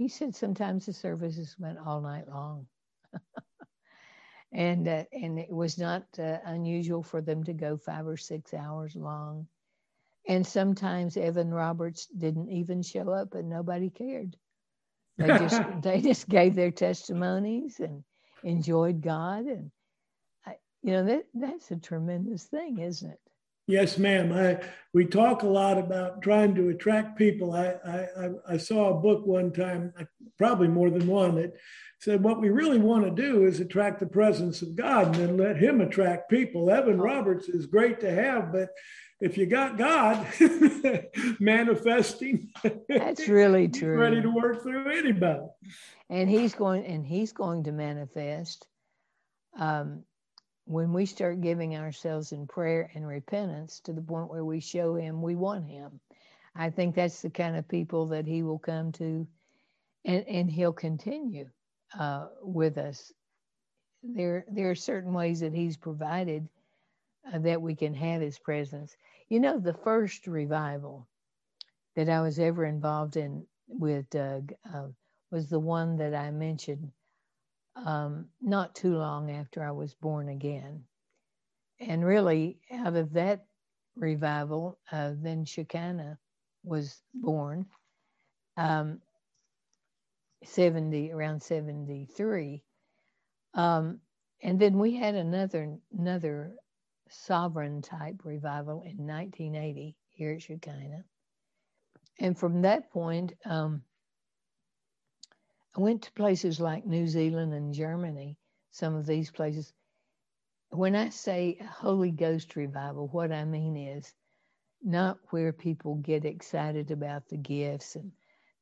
he 0.00 0.08
said 0.08 0.34
sometimes 0.34 0.86
the 0.86 0.94
services 0.94 1.56
went 1.58 1.76
all 1.78 2.00
night 2.00 2.26
long. 2.26 2.66
and 4.52 4.88
uh, 4.88 5.04
and 5.12 5.38
it 5.38 5.52
was 5.52 5.76
not 5.76 6.04
uh, 6.18 6.38
unusual 6.46 7.02
for 7.02 7.20
them 7.20 7.44
to 7.44 7.52
go 7.52 7.76
five 7.76 8.06
or 8.06 8.16
six 8.16 8.54
hours 8.54 8.96
long. 8.96 9.46
And 10.26 10.46
sometimes 10.46 11.18
Evan 11.18 11.52
Roberts 11.52 12.06
didn't 12.06 12.48
even 12.48 12.82
show 12.82 13.10
up, 13.10 13.34
and 13.34 13.50
nobody 13.50 13.90
cared. 13.90 14.36
They 15.18 15.26
just 15.26 15.62
they 15.82 16.00
just 16.00 16.30
gave 16.30 16.54
their 16.54 16.70
testimonies 16.70 17.78
and 17.78 18.02
enjoyed 18.42 19.02
God. 19.02 19.44
And, 19.44 19.70
I, 20.46 20.54
you 20.82 20.92
know, 20.92 21.04
that, 21.04 21.26
that's 21.34 21.70
a 21.72 21.76
tremendous 21.76 22.44
thing, 22.44 22.78
isn't 22.78 23.10
it? 23.10 23.20
Yes, 23.70 23.98
ma'am. 23.98 24.32
I, 24.32 24.60
we 24.92 25.06
talk 25.06 25.42
a 25.42 25.48
lot 25.48 25.78
about 25.78 26.22
trying 26.22 26.54
to 26.56 26.70
attract 26.70 27.16
people. 27.16 27.52
I, 27.52 27.76
I, 27.86 28.30
I 28.48 28.56
saw 28.56 28.90
a 28.90 29.00
book 29.00 29.26
one 29.26 29.52
time, 29.52 29.92
probably 30.36 30.68
more 30.68 30.90
than 30.90 31.06
one, 31.06 31.36
that 31.36 31.54
said 32.00 32.22
what 32.22 32.40
we 32.40 32.50
really 32.50 32.78
want 32.78 33.04
to 33.04 33.10
do 33.10 33.44
is 33.44 33.60
attract 33.60 34.00
the 34.00 34.06
presence 34.06 34.62
of 34.62 34.74
God 34.74 35.06
and 35.06 35.14
then 35.14 35.36
let 35.36 35.56
Him 35.56 35.80
attract 35.80 36.30
people. 36.30 36.70
Evan 36.70 37.00
Roberts 37.00 37.48
is 37.48 37.66
great 37.66 38.00
to 38.00 38.12
have, 38.12 38.52
but 38.52 38.70
if 39.20 39.38
you 39.38 39.46
got 39.46 39.78
God 39.78 40.26
manifesting, 41.40 42.50
that's 42.88 43.28
really 43.28 43.68
true. 43.80 43.98
Ready 43.98 44.22
to 44.22 44.30
work 44.30 44.62
through 44.62 44.90
anybody 44.90 45.46
and 46.10 46.28
he's 46.28 46.54
going 46.54 46.84
and 46.84 47.06
he's 47.06 47.32
going 47.32 47.64
to 47.64 47.72
manifest 47.72 48.66
um, 49.58 50.02
when 50.70 50.92
we 50.92 51.04
start 51.04 51.40
giving 51.40 51.76
ourselves 51.76 52.30
in 52.30 52.46
prayer 52.46 52.92
and 52.94 53.04
repentance 53.04 53.80
to 53.80 53.92
the 53.92 54.00
point 54.00 54.30
where 54.30 54.44
we 54.44 54.60
show 54.60 54.94
him 54.94 55.20
we 55.20 55.34
want 55.34 55.66
him. 55.66 55.98
I 56.54 56.70
think 56.70 56.94
that's 56.94 57.22
the 57.22 57.30
kind 57.30 57.56
of 57.56 57.66
people 57.66 58.06
that 58.06 58.24
he 58.24 58.44
will 58.44 58.60
come 58.60 58.92
to 58.92 59.26
and, 60.04 60.24
and 60.28 60.48
he'll 60.48 60.72
continue 60.72 61.48
uh, 61.98 62.28
with 62.42 62.78
us. 62.78 63.12
There 64.04 64.44
there 64.48 64.70
are 64.70 64.76
certain 64.76 65.12
ways 65.12 65.40
that 65.40 65.52
he's 65.52 65.76
provided 65.76 66.48
uh, 67.32 67.40
that 67.40 67.60
we 67.60 67.74
can 67.74 67.92
have 67.94 68.22
his 68.22 68.38
presence. 68.38 68.96
You 69.28 69.40
know 69.40 69.58
the 69.58 69.74
first 69.74 70.28
revival 70.28 71.08
that 71.96 72.08
i 72.08 72.20
was 72.20 72.38
ever 72.38 72.64
involved 72.64 73.16
in 73.16 73.44
with 73.66 74.08
doug 74.10 74.52
uh, 74.72 74.86
was 75.32 75.48
the 75.48 75.58
one 75.58 75.96
that 75.96 76.14
I 76.14 76.30
mentioned 76.30 76.92
um, 77.84 78.26
not 78.40 78.74
too 78.74 78.96
long 78.96 79.30
after 79.30 79.62
I 79.64 79.70
was 79.72 79.94
born 79.94 80.28
again. 80.28 80.84
And 81.80 82.04
really, 82.04 82.58
out 82.72 82.96
of 82.96 83.12
that 83.14 83.46
revival, 83.96 84.78
uh, 84.92 85.12
then 85.16 85.44
Shekinah 85.44 86.18
was 86.64 87.02
born. 87.14 87.66
Um, 88.56 89.00
70 90.44 91.12
around 91.12 91.42
73 91.42 92.62
um, 93.54 94.00
and 94.42 94.58
then 94.58 94.78
we 94.78 94.96
had 94.96 95.14
another 95.14 95.76
another 95.98 96.54
sovereign 97.08 97.82
type 97.82 98.22
revival 98.24 98.82
in 98.82 99.06
1980 99.06 99.96
here 100.08 100.32
at 100.32 100.42
Shekinah 100.42 101.04
and 102.20 102.38
from 102.38 102.62
that 102.62 102.90
point 102.90 103.34
um, 103.44 103.82
I 105.76 105.80
went 105.80 106.02
to 106.02 106.12
places 106.12 106.60
like 106.60 106.84
New 106.84 107.06
Zealand 107.06 107.54
and 107.54 107.72
Germany, 107.72 108.36
some 108.70 108.94
of 108.96 109.06
these 109.06 109.30
places. 109.30 109.72
When 110.70 110.96
I 110.96 111.10
say 111.10 111.58
Holy 111.62 112.10
Ghost 112.10 112.56
revival, 112.56 113.08
what 113.08 113.32
I 113.32 113.44
mean 113.44 113.76
is 113.76 114.12
not 114.82 115.18
where 115.30 115.52
people 115.52 115.96
get 115.96 116.24
excited 116.24 116.90
about 116.90 117.28
the 117.28 117.36
gifts 117.36 117.96
and 117.96 118.12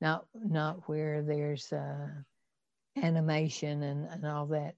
not 0.00 0.26
not 0.34 0.88
where 0.88 1.22
there's 1.22 1.72
uh, 1.72 2.08
animation 2.96 3.82
and, 3.82 4.06
and 4.06 4.26
all 4.26 4.46
that, 4.48 4.74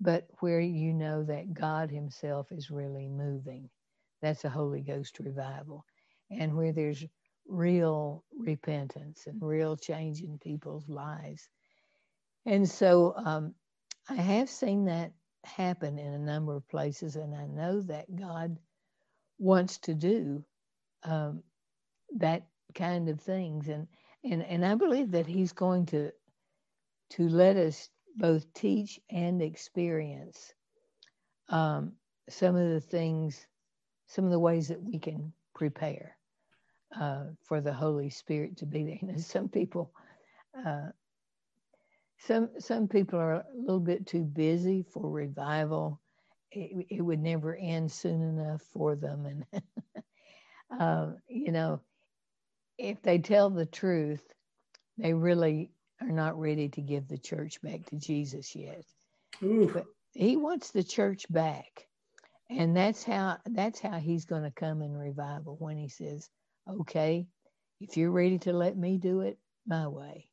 but 0.00 0.26
where 0.40 0.60
you 0.60 0.94
know 0.94 1.24
that 1.24 1.54
God 1.54 1.90
Himself 1.90 2.52
is 2.52 2.70
really 2.70 3.08
moving. 3.08 3.68
That's 4.22 4.44
a 4.44 4.50
Holy 4.50 4.80
Ghost 4.80 5.18
revival. 5.18 5.84
And 6.30 6.56
where 6.56 6.72
there's 6.72 7.04
real 7.46 8.24
repentance 8.36 9.26
and 9.26 9.40
real 9.42 9.76
change 9.76 10.22
in 10.22 10.38
people's 10.38 10.88
lives. 10.88 11.48
And 12.46 12.68
so 12.68 13.14
um, 13.16 13.54
I 14.08 14.14
have 14.14 14.48
seen 14.48 14.86
that 14.86 15.12
happen 15.44 15.98
in 15.98 16.14
a 16.14 16.18
number 16.18 16.54
of 16.54 16.68
places, 16.68 17.16
and 17.16 17.34
I 17.34 17.46
know 17.46 17.82
that 17.82 18.14
God 18.14 18.56
wants 19.38 19.78
to 19.78 19.94
do 19.94 20.44
um, 21.04 21.42
that 22.18 22.46
kind 22.74 23.08
of 23.08 23.20
things, 23.20 23.68
and 23.68 23.88
and 24.24 24.44
and 24.44 24.64
I 24.64 24.76
believe 24.76 25.10
that 25.12 25.26
He's 25.26 25.52
going 25.52 25.86
to 25.86 26.12
to 27.10 27.28
let 27.28 27.56
us 27.56 27.90
both 28.16 28.52
teach 28.54 29.00
and 29.10 29.42
experience 29.42 30.54
um, 31.48 31.92
some 32.28 32.56
of 32.56 32.70
the 32.70 32.80
things, 32.80 33.46
some 34.06 34.24
of 34.24 34.30
the 34.30 34.38
ways 34.38 34.68
that 34.68 34.82
we 34.82 34.98
can 34.98 35.32
prepare 35.54 36.16
uh, 37.00 37.24
for 37.44 37.60
the 37.60 37.72
Holy 37.72 38.10
Spirit 38.10 38.58
to 38.58 38.66
be 38.66 38.84
there. 38.84 38.98
You 39.02 39.08
know, 39.08 39.18
some 39.18 39.48
people. 39.48 39.92
Uh, 40.66 40.88
some 42.18 42.48
some 42.58 42.88
people 42.88 43.18
are 43.18 43.34
a 43.34 43.44
little 43.54 43.80
bit 43.80 44.06
too 44.06 44.22
busy 44.22 44.82
for 44.82 45.10
revival. 45.10 46.00
It, 46.50 46.86
it 46.90 47.02
would 47.02 47.20
never 47.20 47.54
end 47.54 47.90
soon 47.92 48.22
enough 48.22 48.62
for 48.72 48.96
them, 48.96 49.26
and 49.26 49.62
uh, 50.80 51.12
you 51.28 51.52
know, 51.52 51.80
if 52.78 53.02
they 53.02 53.18
tell 53.18 53.50
the 53.50 53.66
truth, 53.66 54.22
they 54.96 55.12
really 55.12 55.70
are 56.00 56.12
not 56.12 56.38
ready 56.38 56.68
to 56.70 56.80
give 56.80 57.08
the 57.08 57.18
church 57.18 57.60
back 57.62 57.84
to 57.86 57.96
Jesus 57.96 58.54
yet. 58.54 58.84
Ooh. 59.42 59.70
But 59.72 59.84
he 60.12 60.36
wants 60.36 60.70
the 60.70 60.84
church 60.84 61.26
back, 61.30 61.86
and 62.48 62.76
that's 62.76 63.04
how 63.04 63.38
that's 63.46 63.80
how 63.80 63.98
he's 63.98 64.24
going 64.24 64.44
to 64.44 64.50
come 64.50 64.80
in 64.80 64.96
revival 64.96 65.56
when 65.58 65.76
he 65.76 65.88
says, 65.88 66.30
"Okay, 66.68 67.26
if 67.80 67.96
you're 67.96 68.10
ready 68.10 68.38
to 68.40 68.52
let 68.52 68.76
me 68.76 68.96
do 68.96 69.20
it 69.20 69.38
my 69.66 69.86
way." 69.86 70.30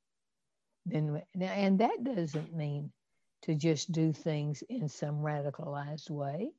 Then 0.86 1.22
and 1.40 1.80
that 1.80 2.04
doesn't 2.04 2.56
mean 2.56 2.92
to 3.44 3.56
just 3.56 3.92
do 3.92 4.12
things 4.14 4.64
in 4.70 4.88
some 4.88 5.18
radicalized 5.18 6.10
way 6.10 6.52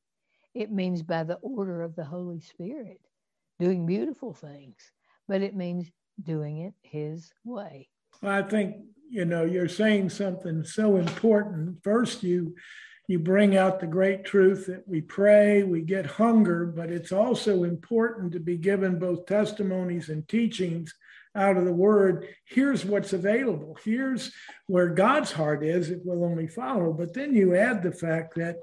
it 0.55 0.71
means 0.71 1.03
by 1.03 1.25
the 1.25 1.35
order 1.37 1.83
of 1.83 1.97
the 1.97 2.05
Holy 2.05 2.41
Spirit, 2.41 3.01
doing 3.59 3.87
beautiful 3.87 4.33
things, 4.33 4.77
but 5.27 5.43
it 5.43 5.57
means 5.57 5.91
doing 6.23 6.59
it 6.59 6.75
His 6.83 7.33
way. 7.45 7.89
I 8.23 8.43
think 8.43 8.77
you 9.11 9.25
know 9.25 9.45
you're 9.45 9.69
saying 9.69 10.11
something 10.11 10.65
so 10.65 10.97
important. 10.97 11.83
First, 11.83 12.23
you 12.23 12.55
you 13.09 13.19
bring 13.19 13.57
out 13.57 13.81
the 13.81 13.87
great 13.87 14.25
truth 14.25 14.67
that 14.67 14.87
we 14.87 15.01
pray, 15.03 15.63
we 15.65 15.83
get 15.83 16.07
hunger, 16.07 16.65
but 16.67 16.91
it's 16.91 17.13
also 17.13 17.65
important 17.65 18.33
to 18.33 18.41
be 18.41 18.57
given 18.57 18.99
both 18.99 19.27
testimonies 19.27 20.09
and 20.09 20.27
teachings 20.27 20.95
out 21.35 21.57
of 21.57 21.65
the 21.65 21.73
word. 21.73 22.29
Here's 22.45 22.85
what's 22.85 23.13
available. 23.13 23.77
Here's 23.85 24.33
where 24.67 24.89
God's 24.89 25.33
heart 25.33 25.65
is 25.65 25.91
if 25.91 26.01
we'll 26.05 26.25
only 26.25 26.47
follow. 26.47 26.93
But 26.93 27.15
then 27.15 27.35
you 27.35 27.57
add 27.57 27.83
the 27.83 27.93
fact 27.93 28.37
that 28.37 28.57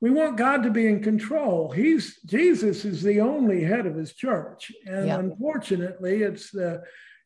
we 0.00 0.10
want 0.10 0.36
God 0.36 0.62
to 0.64 0.70
be 0.70 0.86
in 0.86 1.02
control. 1.02 1.70
He's 1.70 2.20
Jesus 2.26 2.84
is 2.84 3.02
the 3.02 3.20
only 3.20 3.64
head 3.64 3.86
of 3.86 3.94
his 3.94 4.14
church. 4.14 4.70
And 4.86 5.06
yep. 5.06 5.20
unfortunately, 5.20 6.22
it's 6.22 6.50
the 6.50 6.82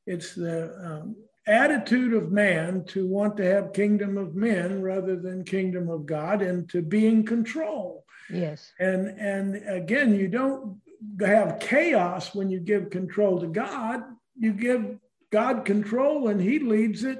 it's 0.06 0.34
the 0.34 0.74
um, 0.84 1.16
attitude 1.46 2.12
of 2.12 2.30
man 2.30 2.84
to 2.84 3.06
want 3.06 3.36
to 3.38 3.44
have 3.44 3.72
kingdom 3.72 4.16
of 4.16 4.34
men 4.34 4.82
rather 4.82 5.16
than 5.16 5.44
kingdom 5.44 5.88
of 5.88 6.06
God 6.06 6.42
and 6.42 6.68
to 6.70 6.82
be 6.82 7.06
in 7.06 7.24
control. 7.24 8.04
Yes. 8.30 8.70
And 8.78 9.08
and 9.18 9.56
again, 9.68 10.14
you 10.14 10.28
don't 10.28 10.80
have 11.20 11.58
chaos 11.58 12.34
when 12.34 12.50
you 12.50 12.60
give 12.60 12.90
control 12.90 13.40
to 13.40 13.46
God. 13.46 14.02
You 14.38 14.52
give 14.52 14.98
God 15.30 15.64
control 15.64 16.28
and 16.28 16.40
he 16.40 16.58
leads 16.58 17.04
it 17.04 17.18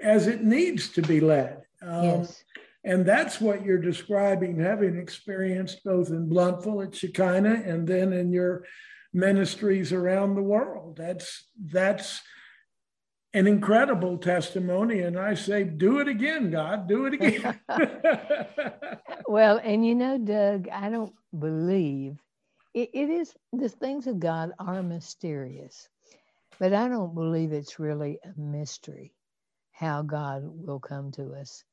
as 0.00 0.26
it 0.26 0.42
needs 0.42 0.88
to 0.90 1.02
be 1.02 1.20
led. 1.20 1.62
Um, 1.82 2.04
yes. 2.04 2.44
And 2.84 3.04
that's 3.04 3.40
what 3.40 3.64
you're 3.64 3.78
describing, 3.78 4.60
having 4.60 4.96
experienced 4.96 5.82
both 5.84 6.10
in 6.10 6.28
Blountville 6.28 6.86
at 6.86 6.94
Shekinah 6.94 7.62
and 7.66 7.86
then 7.86 8.12
in 8.12 8.32
your 8.32 8.64
ministries 9.12 9.92
around 9.92 10.34
the 10.34 10.42
world. 10.42 10.96
That's 10.96 11.48
that's 11.58 12.20
an 13.34 13.46
incredible 13.46 14.18
testimony. 14.18 15.00
And 15.00 15.18
I 15.18 15.34
say, 15.34 15.64
do 15.64 15.98
it 15.98 16.08
again, 16.08 16.50
God, 16.50 16.88
do 16.88 17.06
it 17.06 17.14
again. 17.14 17.60
well, 19.26 19.60
and 19.62 19.84
you 19.84 19.94
know, 19.94 20.16
Doug, 20.16 20.68
I 20.68 20.88
don't 20.88 21.12
believe 21.36 22.16
it, 22.76 22.90
it 22.92 23.08
is, 23.08 23.34
the 23.54 23.70
things 23.70 24.06
of 24.06 24.20
God 24.20 24.52
are 24.58 24.82
mysterious, 24.82 25.88
but 26.58 26.72
I 26.72 26.88
don't 26.88 27.14
believe 27.14 27.52
it's 27.52 27.78
really 27.78 28.18
a 28.24 28.38
mystery 28.40 29.14
how 29.72 30.02
God 30.02 30.42
will 30.44 30.80
come 30.80 31.12
to 31.12 31.34
us. 31.34 31.64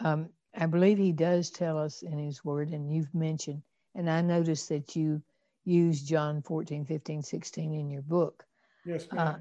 Um, 0.00 0.30
I 0.54 0.66
believe 0.66 0.98
He 0.98 1.12
does 1.12 1.50
tell 1.50 1.78
us 1.78 2.02
in 2.02 2.18
His 2.18 2.44
Word, 2.44 2.70
and 2.70 2.92
you've 2.92 3.14
mentioned, 3.14 3.62
and 3.94 4.10
I 4.10 4.22
noticed 4.22 4.68
that 4.70 4.96
you 4.96 5.22
use 5.64 6.02
John 6.02 6.42
14, 6.42 6.84
15, 6.84 7.22
16 7.22 7.74
in 7.74 7.90
your 7.90 8.02
book. 8.02 8.44
Yes, 8.84 9.10
ma'am. 9.12 9.28
Uh, 9.28 9.36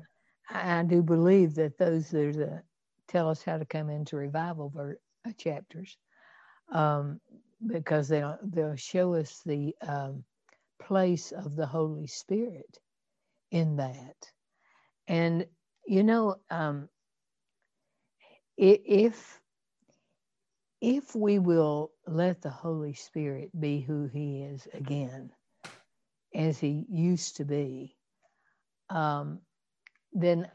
I 0.49 0.83
do 0.83 1.01
believe 1.01 1.55
that 1.55 1.77
those 1.77 2.09
that 2.11 2.39
uh, 2.39 2.59
tell 3.07 3.29
us 3.29 3.43
how 3.43 3.57
to 3.57 3.65
come 3.65 3.89
into 3.89 4.17
revival 4.17 4.69
ver- 4.69 4.99
uh, 5.27 5.31
chapters, 5.37 5.97
um, 6.71 7.19
because 7.65 8.07
they'll 8.07 8.37
they'll 8.43 8.75
show 8.75 9.15
us 9.15 9.41
the 9.45 9.75
um, 9.81 10.23
place 10.79 11.31
of 11.31 11.55
the 11.55 11.65
Holy 11.65 12.07
Spirit 12.07 12.77
in 13.51 13.77
that, 13.77 14.31
and 15.07 15.45
you 15.87 16.03
know, 16.03 16.37
um, 16.49 16.89
if 18.57 19.39
if 20.81 21.15
we 21.15 21.39
will 21.39 21.91
let 22.07 22.41
the 22.41 22.49
Holy 22.49 22.93
Spirit 22.93 23.49
be 23.59 23.81
who 23.81 24.07
He 24.07 24.43
is 24.43 24.67
again, 24.73 25.31
as 26.33 26.59
He 26.59 26.85
used 26.89 27.37
to 27.37 27.45
be, 27.45 27.95
um, 28.89 29.39
then 30.13 30.47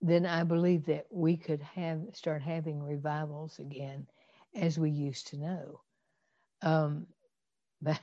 then 0.00 0.26
I 0.26 0.44
believe 0.44 0.86
that 0.86 1.06
we 1.10 1.36
could 1.36 1.62
have 1.62 2.00
start 2.12 2.42
having 2.42 2.82
revivals 2.82 3.58
again 3.58 4.06
as 4.54 4.78
we 4.78 4.90
used 4.90 5.28
to 5.28 5.38
know. 5.38 5.80
Um, 6.62 7.06
but 7.82 8.00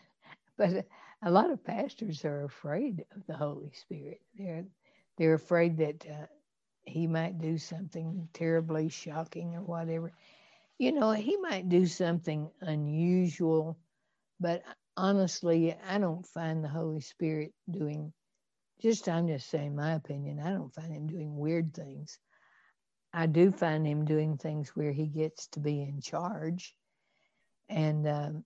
but 0.57 0.85
a 1.23 1.31
lot 1.31 1.51
of 1.51 1.63
pastors 1.63 2.25
are 2.25 2.45
afraid 2.45 3.05
of 3.15 3.25
the 3.27 3.35
Holy 3.35 3.71
Spirit. 3.73 4.21
They're 4.37 4.65
they're 5.19 5.35
afraid 5.35 5.77
that 5.79 6.07
uh, 6.09 6.27
he 6.85 7.07
might 7.07 7.39
do 7.39 7.59
something 7.59 8.29
terribly 8.33 8.89
shocking 8.89 9.55
or 9.55 9.61
whatever. 9.61 10.13
You 10.79 10.93
know, 10.93 11.11
he 11.11 11.37
might 11.37 11.69
do 11.69 11.85
something 11.85 12.49
unusual, 12.61 13.77
but 14.39 14.63
honestly, 14.97 15.75
I 15.87 15.99
don't 15.99 16.25
find 16.25 16.63
the 16.63 16.69
Holy 16.69 17.01
Spirit 17.01 17.53
doing 17.69 18.13
just 18.81 19.09
I'm 19.09 19.27
just 19.27 19.49
saying 19.49 19.75
my 19.75 19.93
opinion. 19.93 20.39
I 20.39 20.51
don't 20.51 20.73
find 20.73 20.93
him 20.93 21.07
doing 21.07 21.37
weird 21.37 21.73
things. 21.73 22.17
I 23.13 23.25
do 23.25 23.51
find 23.51 23.85
him 23.85 24.05
doing 24.05 24.37
things 24.37 24.69
where 24.69 24.93
he 24.93 25.07
gets 25.07 25.47
to 25.49 25.59
be 25.59 25.81
in 25.81 25.99
charge, 25.99 26.75
and 27.67 28.07
um, 28.07 28.45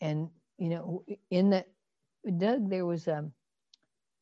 and 0.00 0.28
you 0.58 0.68
know 0.68 1.04
in 1.30 1.50
that 1.50 1.68
Doug 2.38 2.68
there 2.68 2.84
was 2.84 3.08
a 3.08 3.18
um, 3.18 3.32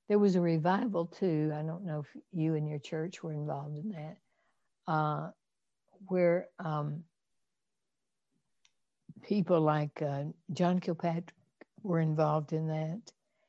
there 0.09 0.19
was 0.19 0.37
a 0.37 0.41
revival 0.41 1.07
too. 1.07 1.53
I 1.55 1.63
don't 1.63 1.85
know 1.85 2.01
if 2.01 2.23
you 2.33 2.55
and 2.55 2.69
your 2.69 2.79
church 2.79 3.23
were 3.23 3.33
involved 3.33 3.77
in 3.77 3.91
that, 3.91 4.17
uh, 4.93 5.31
where 6.07 6.49
um, 6.59 7.05
people 9.23 9.61
like 9.61 10.03
uh, 10.03 10.25
John 10.53 10.79
Kilpatrick 10.79 11.33
were 11.83 12.01
involved 12.01 12.53
in 12.53 12.69
that. 12.69 13.01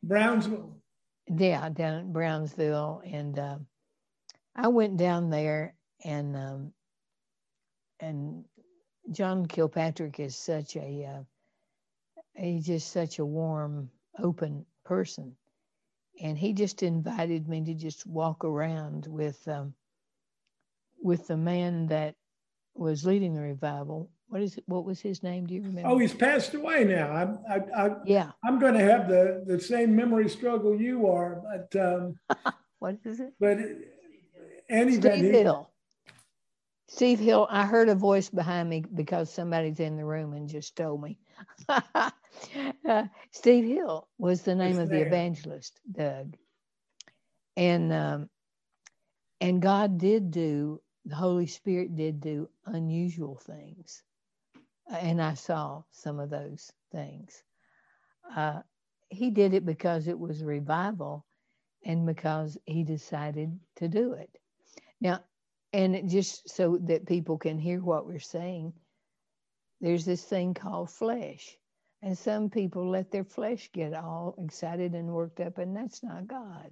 Brownsville 0.03 0.75
yeah, 1.27 1.69
down 1.69 1.99
at 1.99 2.13
Brownsville, 2.13 3.01
and 3.05 3.37
uh, 3.39 3.57
I 4.55 4.67
went 4.67 4.97
down 4.97 5.29
there, 5.29 5.75
and 6.03 6.35
um, 6.35 6.73
and 7.99 8.45
John 9.11 9.45
Kilpatrick 9.45 10.19
is 10.19 10.37
such 10.37 10.75
a 10.75 11.05
uh, 11.05 11.23
he's 12.35 12.65
just 12.65 12.91
such 12.91 13.19
a 13.19 13.25
warm, 13.25 13.89
open 14.19 14.65
person, 14.83 15.35
and 16.21 16.37
he 16.37 16.53
just 16.53 16.83
invited 16.83 17.47
me 17.47 17.63
to 17.65 17.73
just 17.73 18.05
walk 18.05 18.43
around 18.43 19.07
with 19.07 19.47
um, 19.47 19.73
with 21.01 21.27
the 21.27 21.37
man 21.37 21.87
that 21.87 22.15
was 22.73 23.05
leading 23.05 23.33
the 23.33 23.41
revival 23.41 24.09
what 24.27 24.41
is 24.41 24.57
it? 24.57 24.63
What 24.67 24.85
was 24.85 24.99
his 24.99 25.23
name? 25.23 25.45
Do 25.45 25.53
you 25.53 25.61
remember? 25.61 25.89
Oh, 25.89 25.97
he's 25.97 26.13
passed 26.13 26.53
away 26.53 26.83
now. 26.83 27.11
I'm, 27.11 27.39
I, 27.49 27.85
I, 27.85 27.95
yeah. 28.05 28.31
I'm 28.43 28.59
going 28.59 28.73
to 28.73 28.83
have 28.83 29.07
the 29.07 29.43
the 29.45 29.59
same 29.59 29.95
memory 29.95 30.29
struggle 30.29 30.79
you 30.79 31.07
are, 31.07 31.41
but 31.43 31.79
um, 31.79 32.15
what 32.79 32.97
is 33.05 33.19
it? 33.19 33.33
But 33.39 33.59
Steve 34.67 35.31
Hill. 35.31 35.69
Steve 36.87 37.19
Hill. 37.19 37.47
I 37.49 37.65
heard 37.65 37.89
a 37.89 37.95
voice 37.95 38.29
behind 38.29 38.69
me 38.69 38.83
because 38.93 39.31
somebody's 39.31 39.79
in 39.79 39.95
the 39.95 40.05
room 40.05 40.33
and 40.33 40.49
just 40.49 40.75
told 40.75 41.01
me. 41.01 41.19
Uh, 41.69 43.05
Steve 43.31 43.65
Hill 43.65 44.07
was 44.17 44.43
the 44.43 44.55
name 44.55 44.77
of 44.79 44.89
the 44.89 45.01
evangelist, 45.01 45.79
Doug, 45.91 46.35
and 47.57 47.93
um, 47.93 48.29
and 49.41 49.61
God 49.61 49.97
did 49.97 50.31
do 50.31 50.81
the 51.05 51.15
Holy 51.15 51.47
Spirit 51.47 51.95
did 51.95 52.21
do 52.21 52.49
unusual 52.65 53.35
things 53.37 54.03
and 54.89 55.21
I 55.21 55.33
saw 55.33 55.83
some 55.91 56.19
of 56.19 56.29
those 56.29 56.71
things. 56.91 57.43
Uh, 58.35 58.61
he 59.09 59.29
did 59.31 59.53
it 59.53 59.65
because 59.65 60.07
it 60.07 60.19
was 60.19 60.43
revival 60.43 61.25
and 61.85 62.05
because 62.05 62.57
he 62.65 62.83
decided 62.83 63.59
to 63.77 63.87
do 63.87 64.13
it. 64.13 64.29
Now, 65.01 65.21
and 65.73 66.09
just 66.09 66.49
so 66.49 66.77
that 66.83 67.05
people 67.07 67.37
can 67.37 67.59
hear 67.59 67.81
what 67.81 68.07
we're 68.07 68.19
saying, 68.19 68.73
there's 69.81 70.05
this 70.05 70.23
thing 70.23 70.53
called 70.53 70.89
flesh. 70.89 71.57
And 72.01 72.17
some 72.17 72.49
people 72.49 72.89
let 72.89 73.11
their 73.11 73.23
flesh 73.23 73.69
get 73.73 73.93
all 73.93 74.35
excited 74.37 74.93
and 74.93 75.07
worked 75.07 75.39
up, 75.39 75.57
and 75.57 75.75
that's 75.75 76.03
not 76.03 76.27
God. 76.27 76.69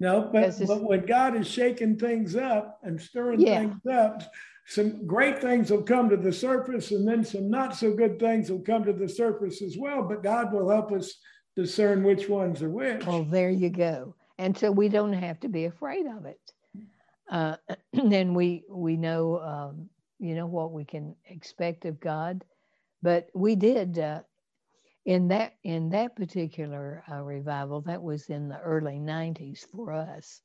No, 0.00 0.28
but, 0.32 0.54
but 0.66 0.82
when 0.82 1.06
God 1.06 1.36
is 1.36 1.46
shaking 1.46 1.96
things 1.96 2.34
up 2.34 2.80
and 2.82 3.00
stirring 3.00 3.40
yeah. 3.40 3.60
things 3.60 3.86
up, 3.86 4.22
some 4.66 5.06
great 5.06 5.40
things 5.40 5.70
will 5.70 5.82
come 5.82 6.08
to 6.10 6.16
the 6.16 6.32
surface, 6.32 6.90
and 6.90 7.06
then 7.06 7.24
some 7.24 7.48
not 7.48 7.76
so 7.76 7.94
good 7.94 8.18
things 8.18 8.50
will 8.50 8.62
come 8.62 8.84
to 8.84 8.92
the 8.92 9.08
surface 9.08 9.62
as 9.62 9.76
well. 9.78 10.02
But 10.02 10.22
God 10.22 10.52
will 10.52 10.68
help 10.68 10.90
us 10.90 11.14
discern 11.54 12.02
which 12.02 12.28
ones 12.28 12.62
are 12.62 12.70
which. 12.70 13.06
Well, 13.06 13.24
there 13.24 13.50
you 13.50 13.70
go. 13.70 14.16
And 14.38 14.56
so 14.56 14.72
we 14.72 14.88
don't 14.88 15.12
have 15.12 15.38
to 15.40 15.48
be 15.48 15.66
afraid 15.66 16.06
of 16.06 16.26
it. 16.26 16.40
Uh, 17.30 17.56
then 17.92 18.34
we 18.34 18.64
we 18.68 18.96
know 18.96 19.38
um, 19.38 19.88
you 20.24 20.36
know 20.36 20.46
what 20.48 20.72
we 20.72 20.84
can 20.86 21.16
expect 21.26 21.86
of 21.86 22.00
God. 22.00 22.44
But 23.02 23.30
we 23.34 23.56
did 23.56 23.98
uh, 24.00 24.22
in 25.06 25.28
that 25.28 25.54
in 25.64 25.90
that 25.90 26.16
particular 26.16 27.04
uh, 27.12 27.22
revival. 27.22 27.82
That 27.82 28.02
was 28.02 28.30
in 28.30 28.48
the 28.48 28.60
early 28.60 28.98
'90s 29.00 29.66
for 29.66 29.92
us 29.92 30.42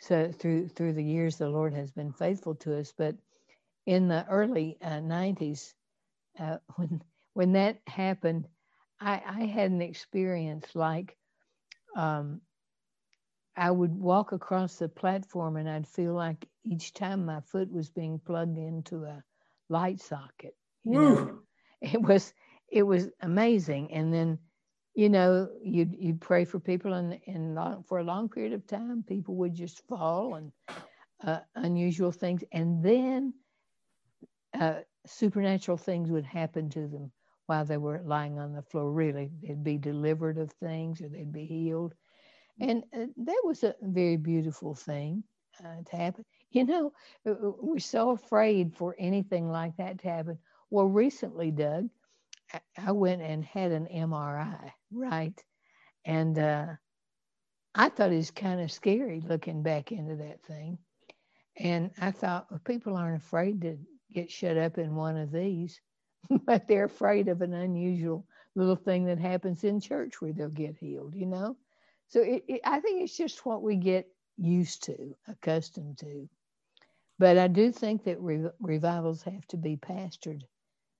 so 0.00 0.32
through 0.32 0.68
through 0.68 0.94
the 0.94 1.04
years 1.04 1.38
the 1.38 1.48
lord 1.48 1.74
has 1.74 1.92
been 1.92 2.12
faithful 2.12 2.54
to 2.56 2.78
us 2.78 2.92
but 2.96 3.16
in 3.86 4.08
the 4.08 4.26
early 4.28 4.78
uh, 4.82 5.00
90s 5.00 5.74
uh, 6.40 6.58
when 6.76 7.02
when 7.34 7.52
that 7.52 7.78
happened 7.88 8.48
I, 9.00 9.22
I 9.26 9.46
had 9.46 9.72
an 9.72 9.82
experience 9.82 10.68
like 10.74 11.18
um, 11.96 12.42
I 13.56 13.70
would 13.70 13.98
walk 13.98 14.32
across 14.32 14.78
the 14.78 14.88
platform 14.88 15.56
and 15.56 15.68
I'd 15.70 15.88
feel 15.88 16.14
like 16.14 16.48
each 16.64 16.92
time 16.94 17.26
my 17.26 17.40
foot 17.40 17.70
was 17.72 17.90
being 17.90 18.18
plugged 18.18 18.58
into 18.58 19.04
a 19.04 19.22
light 19.68 20.00
socket. 20.00 20.56
You 20.84 21.00
know? 21.00 21.38
It 21.82 22.00
was 22.00 22.32
it 22.68 22.84
was 22.84 23.10
amazing. 23.20 23.92
And 23.92 24.12
then, 24.14 24.38
you 24.94 25.08
know, 25.08 25.48
you'd 25.62 25.94
you'd 25.98 26.20
pray 26.20 26.44
for 26.44 26.60
people 26.60 26.92
and 26.94 27.18
and 27.26 27.54
long, 27.54 27.82
for 27.84 27.98
a 27.98 28.04
long 28.04 28.28
period 28.28 28.52
of 28.52 28.66
time, 28.66 29.02
people 29.02 29.34
would 29.36 29.54
just 29.54 29.86
fall 29.88 30.36
and 30.36 30.52
uh, 31.24 31.40
unusual 31.56 32.12
things, 32.12 32.44
and 32.52 32.84
then 32.84 33.34
uh, 34.58 34.80
supernatural 35.06 35.76
things 35.76 36.10
would 36.10 36.24
happen 36.24 36.68
to 36.70 36.86
them 36.88 37.10
while 37.46 37.64
they 37.64 37.76
were 37.78 38.00
lying 38.04 38.38
on 38.38 38.52
the 38.52 38.62
floor. 38.62 38.92
Really, 38.92 39.30
they'd 39.42 39.64
be 39.64 39.78
delivered 39.78 40.38
of 40.38 40.52
things 40.52 41.00
or 41.00 41.08
they'd 41.08 41.32
be 41.32 41.46
healed. 41.46 41.94
And 42.60 42.84
uh, 42.94 43.06
that 43.16 43.42
was 43.44 43.64
a 43.64 43.74
very 43.82 44.16
beautiful 44.16 44.74
thing 44.74 45.24
uh, 45.64 45.82
to 45.90 45.96
happen. 45.96 46.24
You 46.52 46.64
know, 46.64 46.92
uh, 47.26 47.30
uh, 47.32 47.52
we're 47.60 47.78
so 47.78 48.10
afraid 48.10 48.76
for 48.76 48.94
anything 48.98 49.50
like 49.50 49.76
that 49.78 49.98
to 50.00 50.08
happen. 50.08 50.38
Well, 50.70 50.86
recently, 50.86 51.50
Doug, 51.50 51.88
I 52.76 52.92
went 52.92 53.22
and 53.22 53.44
had 53.44 53.72
an 53.72 53.86
MRI, 53.86 54.72
right? 54.90 55.38
And 56.04 56.38
uh, 56.38 56.66
I 57.74 57.88
thought 57.88 58.12
it 58.12 58.16
was 58.16 58.30
kind 58.30 58.60
of 58.60 58.70
scary 58.72 59.20
looking 59.20 59.62
back 59.62 59.92
into 59.92 60.16
that 60.16 60.42
thing. 60.44 60.78
And 61.58 61.90
I 62.00 62.10
thought, 62.10 62.50
well, 62.50 62.60
people 62.64 62.96
aren't 62.96 63.22
afraid 63.22 63.62
to 63.62 63.78
get 64.12 64.30
shut 64.30 64.56
up 64.58 64.78
in 64.78 64.94
one 64.94 65.16
of 65.16 65.32
these, 65.32 65.80
but 66.46 66.68
they're 66.68 66.84
afraid 66.84 67.28
of 67.28 67.42
an 67.42 67.54
unusual 67.54 68.26
little 68.54 68.76
thing 68.76 69.06
that 69.06 69.18
happens 69.18 69.64
in 69.64 69.80
church 69.80 70.20
where 70.20 70.32
they'll 70.32 70.48
get 70.50 70.76
healed, 70.76 71.14
you 71.14 71.26
know? 71.26 71.56
So 72.08 72.20
it, 72.20 72.44
it, 72.48 72.60
I 72.64 72.80
think 72.80 73.02
it's 73.02 73.16
just 73.16 73.46
what 73.46 73.62
we 73.62 73.76
get 73.76 74.06
used 74.36 74.84
to, 74.84 75.14
accustomed 75.28 75.98
to. 75.98 76.28
But 77.22 77.38
I 77.38 77.46
do 77.46 77.70
think 77.70 78.02
that 78.02 78.20
re- 78.20 78.50
revivals 78.58 79.22
have 79.22 79.46
to 79.50 79.56
be 79.56 79.76
pastored. 79.76 80.42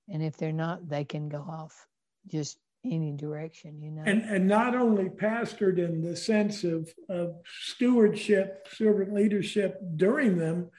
And 0.09 0.23
if 0.23 0.37
they're 0.37 0.53
not, 0.53 0.89
they 0.89 1.03
can 1.03 1.29
go 1.29 1.39
off 1.39 1.89
just 2.29 2.59
any 2.85 3.11
direction, 3.11 3.83
you 3.83 3.91
know. 3.91 4.05
And, 4.07 4.23
and 4.23 4.47
not 4.47 4.77
only 4.77 5.07
pastored 5.07 5.79
in 5.79 6.01
the 6.01 6.15
sense 6.15 6.63
of, 6.63 6.89
of 7.09 7.35
stewardship, 7.45 8.69
servant 8.71 9.13
leadership 9.13 9.81
during 9.97 10.39
them, 10.39 10.71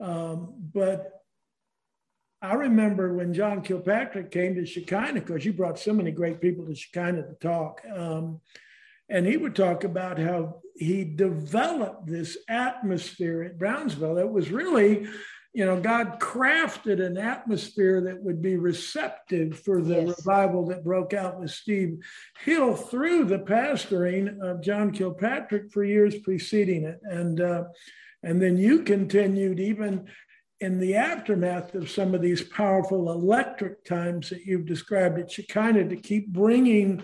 um, 0.00 0.52
but 0.74 1.12
I 2.42 2.52
remember 2.52 3.14
when 3.14 3.32
John 3.32 3.62
Kilpatrick 3.62 4.30
came 4.30 4.54
to 4.56 4.66
Shekinah, 4.66 5.14
because 5.14 5.46
you 5.46 5.54
brought 5.54 5.78
so 5.78 5.94
many 5.94 6.10
great 6.10 6.42
people 6.42 6.66
to 6.66 6.74
Shekinah 6.74 7.22
to 7.22 7.34
talk. 7.40 7.80
Um, 7.90 8.42
and 9.08 9.24
he 9.24 9.38
would 9.38 9.56
talk 9.56 9.84
about 9.84 10.18
how 10.18 10.60
he 10.74 11.04
developed 11.04 12.06
this 12.06 12.36
atmosphere 12.48 13.42
at 13.42 13.58
Brownsville. 13.58 14.18
It 14.18 14.30
was 14.30 14.50
really, 14.50 15.06
you 15.52 15.64
know, 15.64 15.80
God 15.80 16.18
crafted 16.18 17.04
an 17.04 17.16
atmosphere 17.16 18.00
that 18.02 18.20
would 18.22 18.42
be 18.42 18.56
receptive 18.56 19.60
for 19.60 19.80
the 19.80 20.02
yes. 20.02 20.18
revival 20.18 20.66
that 20.66 20.84
broke 20.84 21.14
out 21.14 21.38
with 21.38 21.52
Steve 21.52 21.98
Hill 22.40 22.74
through 22.74 23.26
the 23.26 23.38
pastoring 23.38 24.40
of 24.40 24.62
John 24.62 24.90
Kilpatrick 24.90 25.70
for 25.72 25.84
years 25.84 26.18
preceding 26.18 26.84
it. 26.84 27.00
And 27.04 27.40
uh, 27.40 27.64
and 28.24 28.40
then 28.40 28.56
you 28.56 28.82
continued 28.82 29.60
even 29.60 30.06
in 30.60 30.80
the 30.80 30.96
aftermath 30.96 31.74
of 31.74 31.90
some 31.90 32.14
of 32.14 32.22
these 32.22 32.42
powerful 32.42 33.12
electric 33.12 33.84
times 33.84 34.30
that 34.30 34.46
you've 34.46 34.66
described 34.66 35.18
at 35.18 35.30
Shekinah 35.30 35.88
to 35.88 35.96
keep 35.96 36.28
bringing 36.28 37.02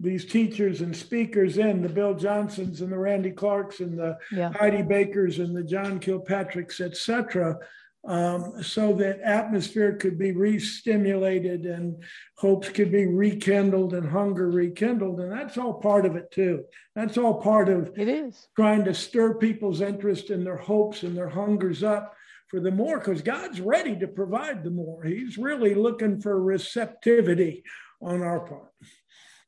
these 0.00 0.24
teachers 0.24 0.80
and 0.80 0.96
speakers 0.96 1.58
in 1.58 1.82
the 1.82 1.88
Bill 1.88 2.14
Johnsons 2.14 2.80
and 2.80 2.92
the 2.92 2.98
Randy 2.98 3.30
Clarks 3.30 3.80
and 3.80 3.98
the 3.98 4.16
yeah. 4.32 4.52
Heidi 4.52 4.82
Bakers 4.82 5.38
and 5.38 5.56
the 5.56 5.64
John 5.64 5.98
Kilpatricks, 5.98 6.80
etc., 6.80 7.58
um, 8.06 8.62
so 8.62 8.94
that 8.94 9.20
atmosphere 9.20 9.96
could 9.96 10.18
be 10.18 10.30
re-stimulated 10.30 11.66
and 11.66 12.02
hopes 12.36 12.68
could 12.68 12.92
be 12.92 13.06
rekindled 13.06 13.92
and 13.92 14.08
hunger 14.08 14.50
rekindled, 14.50 15.20
and 15.20 15.32
that's 15.32 15.58
all 15.58 15.74
part 15.74 16.06
of 16.06 16.14
it 16.14 16.30
too. 16.30 16.64
That's 16.94 17.18
all 17.18 17.42
part 17.42 17.68
of 17.68 17.92
it 17.98 18.08
is 18.08 18.48
trying 18.56 18.84
to 18.84 18.94
stir 18.94 19.34
people's 19.34 19.80
interest 19.80 20.30
and 20.30 20.46
their 20.46 20.56
hopes 20.56 21.02
and 21.02 21.16
their 21.16 21.28
hungers 21.28 21.82
up 21.82 22.14
for 22.46 22.60
the 22.60 22.70
more 22.70 22.98
because 22.98 23.20
God's 23.20 23.60
ready 23.60 23.96
to 23.98 24.08
provide 24.08 24.64
the 24.64 24.70
more. 24.70 25.02
He's 25.02 25.36
really 25.36 25.74
looking 25.74 26.20
for 26.20 26.40
receptivity 26.42 27.62
on 28.00 28.22
our 28.22 28.40
part. 28.40 28.72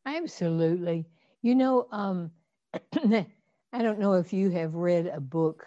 Absolutely. 0.06 1.06
You 1.42 1.54
know, 1.54 1.88
um, 1.90 2.30
I 3.72 3.82
don't 3.82 3.98
know 3.98 4.14
if 4.14 4.32
you 4.32 4.50
have 4.50 4.74
read 4.74 5.06
a 5.06 5.20
book 5.20 5.66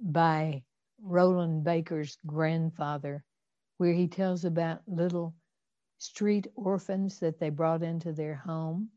by 0.00 0.64
Rolland 1.00 1.64
Baker's 1.64 2.18
grandfather 2.26 3.24
where 3.78 3.92
he 3.94 4.08
tells 4.08 4.44
about 4.44 4.82
little 4.88 5.34
street 5.98 6.46
orphans 6.56 7.20
that 7.20 7.38
they 7.40 7.50
brought 7.50 7.82
into 7.82 8.12
their 8.12 8.34
home 8.36 8.90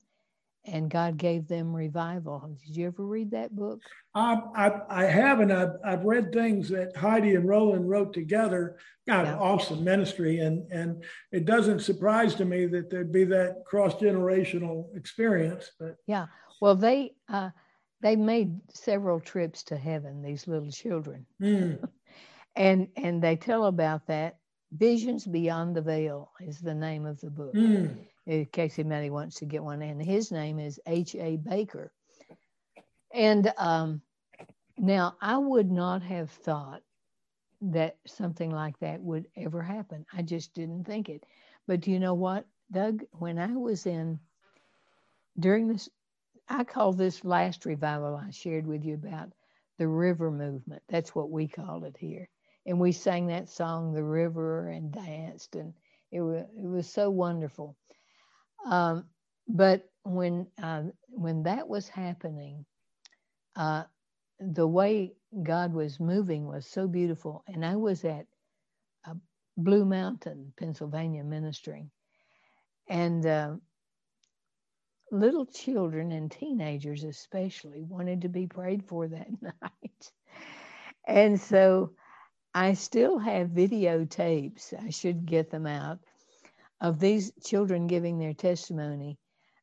and 0.67 0.89
God 0.89 1.17
gave 1.17 1.47
them 1.47 1.75
revival. 1.75 2.58
Did 2.65 2.75
you 2.75 2.88
ever 2.88 3.06
read 3.06 3.32
that 3.32 3.56
book? 3.56 3.80
I, 4.13 4.41
I, 4.56 4.71
I 4.89 5.04
haven't. 5.06 5.51
I've, 5.51 5.73
I've 5.84 6.04
read 6.04 6.32
things 6.32 6.69
that 6.69 6.95
Heidi 6.95 7.36
and 7.36 7.47
Rolland 7.47 7.89
wrote 7.89 8.13
together. 8.13 8.78
God, 9.08 9.25
yeah. 9.25 9.38
awesome 9.38 9.84
ministry. 9.84 10.39
And, 10.39 10.69
and 10.71 11.04
it 11.32 11.45
doesn't 11.45 11.82
surprise 11.82 12.36
to 12.36 12.45
me 12.45 12.65
that 12.67 12.89
there'd 12.89 13.12
be 13.12 13.25
that 13.25 13.63
cross 13.65 13.95
generational 13.95 14.95
experience. 14.95 15.71
But 15.80 15.97
yeah, 16.08 16.25
well, 16.62 16.75
they, 16.75 17.13
uh, 17.30 17.49
they 18.01 18.15
made 18.15 18.60
several 18.73 19.19
trips 19.19 19.63
to 19.65 19.78
heaven, 19.78 20.21
these 20.21 20.47
little 20.47 20.71
children. 20.71 21.25
Mm. 21.41 21.88
and, 22.56 22.88
and 22.95 23.21
they 23.21 23.36
tell 23.36 23.65
about 23.65 24.08
that. 24.08 24.38
Visions 24.71 25.25
Beyond 25.25 25.75
the 25.75 25.82
Veil 25.82 26.32
is 26.41 26.60
the 26.60 26.73
name 26.73 27.06
of 27.06 27.19
the 27.21 27.30
book. 27.30 27.54
Mm 27.54 27.97
in 28.25 28.45
case 28.45 28.80
anybody 28.80 29.10
wants 29.10 29.38
to 29.38 29.45
get 29.45 29.63
one. 29.63 29.82
And 29.82 30.01
his 30.01 30.32
name 30.32 30.60
is 30.60 30.80
H.A. 30.86 31.38
Baker. 31.38 31.91
And 33.13 33.54
um, 33.58 34.01
now 34.78 35.15
I 35.21 35.38
would 35.38 35.71
not 35.71 36.01
have 36.04 36.30
thought 36.30 36.82
that 37.62 37.97
something 38.06 38.51
like 38.51 38.78
that 38.80 39.01
would 39.01 39.28
ever 39.38 39.62
happen. 39.62 40.06
I 40.12 40.21
just 40.21 40.54
didn't 40.54 40.86
think 40.86 41.10
it. 41.10 41.23
But 41.67 41.82
do 41.82 41.91
you 41.91 41.99
know 41.99 42.13
what, 42.13 42.45
Doug? 42.71 43.04
When 43.12 43.39
I 43.39 43.56
was 43.56 43.86
in, 43.86 44.19
during 45.39 45.67
this, 45.67 45.89
I 46.49 46.63
call 46.63 46.93
this 46.93 47.23
last 47.23 47.65
revival 47.65 48.15
I 48.15 48.32
shared 48.32 48.67
with 48.67 48.84
you 48.84 48.95
about 48.95 49.32
the 49.78 49.88
river 49.88 50.32
movement. 50.32 50.84
That's 50.89 51.15
what 51.15 51.32
we 51.32 51.47
call 51.47 51.86
it 51.86 51.95
here. 51.97 52.30
And 52.65 52.80
we 52.80 52.91
sang 52.91 53.28
that 53.28 53.49
song, 53.49 53.93
The 53.93 54.04
River, 54.04 54.69
and 54.69 54.91
danced. 54.91 55.56
And 55.56 55.73
it 56.12 56.21
was, 56.21 56.43
it 56.58 56.67
was 56.67 56.89
so 56.89 57.10
wonderful. 57.10 57.78
Um, 58.65 59.06
but 59.47 59.88
when 60.04 60.47
uh, 60.62 60.84
when 61.10 61.43
that 61.43 61.67
was 61.67 61.88
happening, 61.88 62.65
uh, 63.56 63.84
the 64.39 64.67
way 64.67 65.13
God 65.43 65.73
was 65.73 65.99
moving 65.99 66.47
was 66.47 66.67
so 66.67 66.88
beautiful. 66.88 67.43
And 67.47 67.65
I 67.65 67.75
was 67.75 68.04
at 68.06 68.25
uh, 69.08 69.13
Blue 69.58 69.86
Mountain, 69.86 70.54
Pennsylvania, 70.58 71.23
ministering, 71.23 71.91
and 72.89 73.25
uh, 73.25 73.56
little 75.12 75.45
children 75.45 76.12
and 76.12 76.32
teenagers 76.32 77.04
especially 77.04 77.84
wanted 77.84 78.21
to 78.21 78.30
be 78.30 78.47
prayed 78.47 78.84
for 78.84 79.08
that 79.08 79.28
night. 79.41 80.12
and 81.08 81.39
so 81.39 81.91
I 82.55 82.73
still 82.73 83.19
have 83.19 83.49
videotapes. 83.49 84.73
I 84.81 84.89
should 84.89 85.25
get 85.25 85.51
them 85.51 85.67
out 85.67 85.99
of 86.79 87.01
these 87.01 87.33
children 87.43 87.85
giving 87.85 88.17
their 88.17 88.33
testimony. 88.33 89.17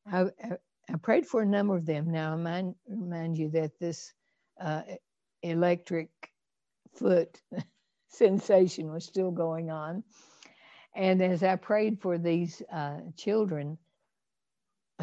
I, 0.06 0.24
I, 0.44 0.58
I 0.92 0.96
prayed 1.00 1.26
for 1.26 1.40
a 1.40 1.46
number 1.46 1.74
of 1.74 1.86
them. 1.86 2.12
Now, 2.12 2.34
I 2.34 2.36
mind, 2.36 2.74
remind 2.86 3.38
you 3.38 3.48
that 3.52 3.78
this 3.80 4.12
uh, 4.60 4.82
electric 5.42 6.10
foot 6.94 7.40
sensation 8.08 8.92
was 8.92 9.06
still 9.06 9.30
going 9.30 9.70
on. 9.70 10.04
And 10.94 11.22
as 11.22 11.42
I 11.42 11.56
prayed 11.56 11.98
for 11.98 12.18
these 12.18 12.60
uh, 12.70 12.98
children, 13.16 13.78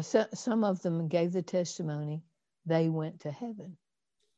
so, 0.00 0.26
some 0.32 0.62
of 0.62 0.80
them 0.82 1.08
gave 1.08 1.32
the 1.32 1.42
testimony 1.42 2.22
they 2.66 2.88
went 2.88 3.18
to 3.22 3.32
heaven. 3.32 3.76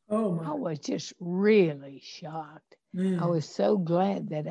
Oh 0.09 0.33
my. 0.33 0.53
I 0.53 0.55
was 0.55 0.79
just 0.79 1.13
really 1.21 2.01
shocked. 2.03 2.77
Mm. 2.97 3.21
I 3.23 3.27
was 3.27 3.49
so 3.49 3.79
glad 3.79 4.29
that 4.31 4.47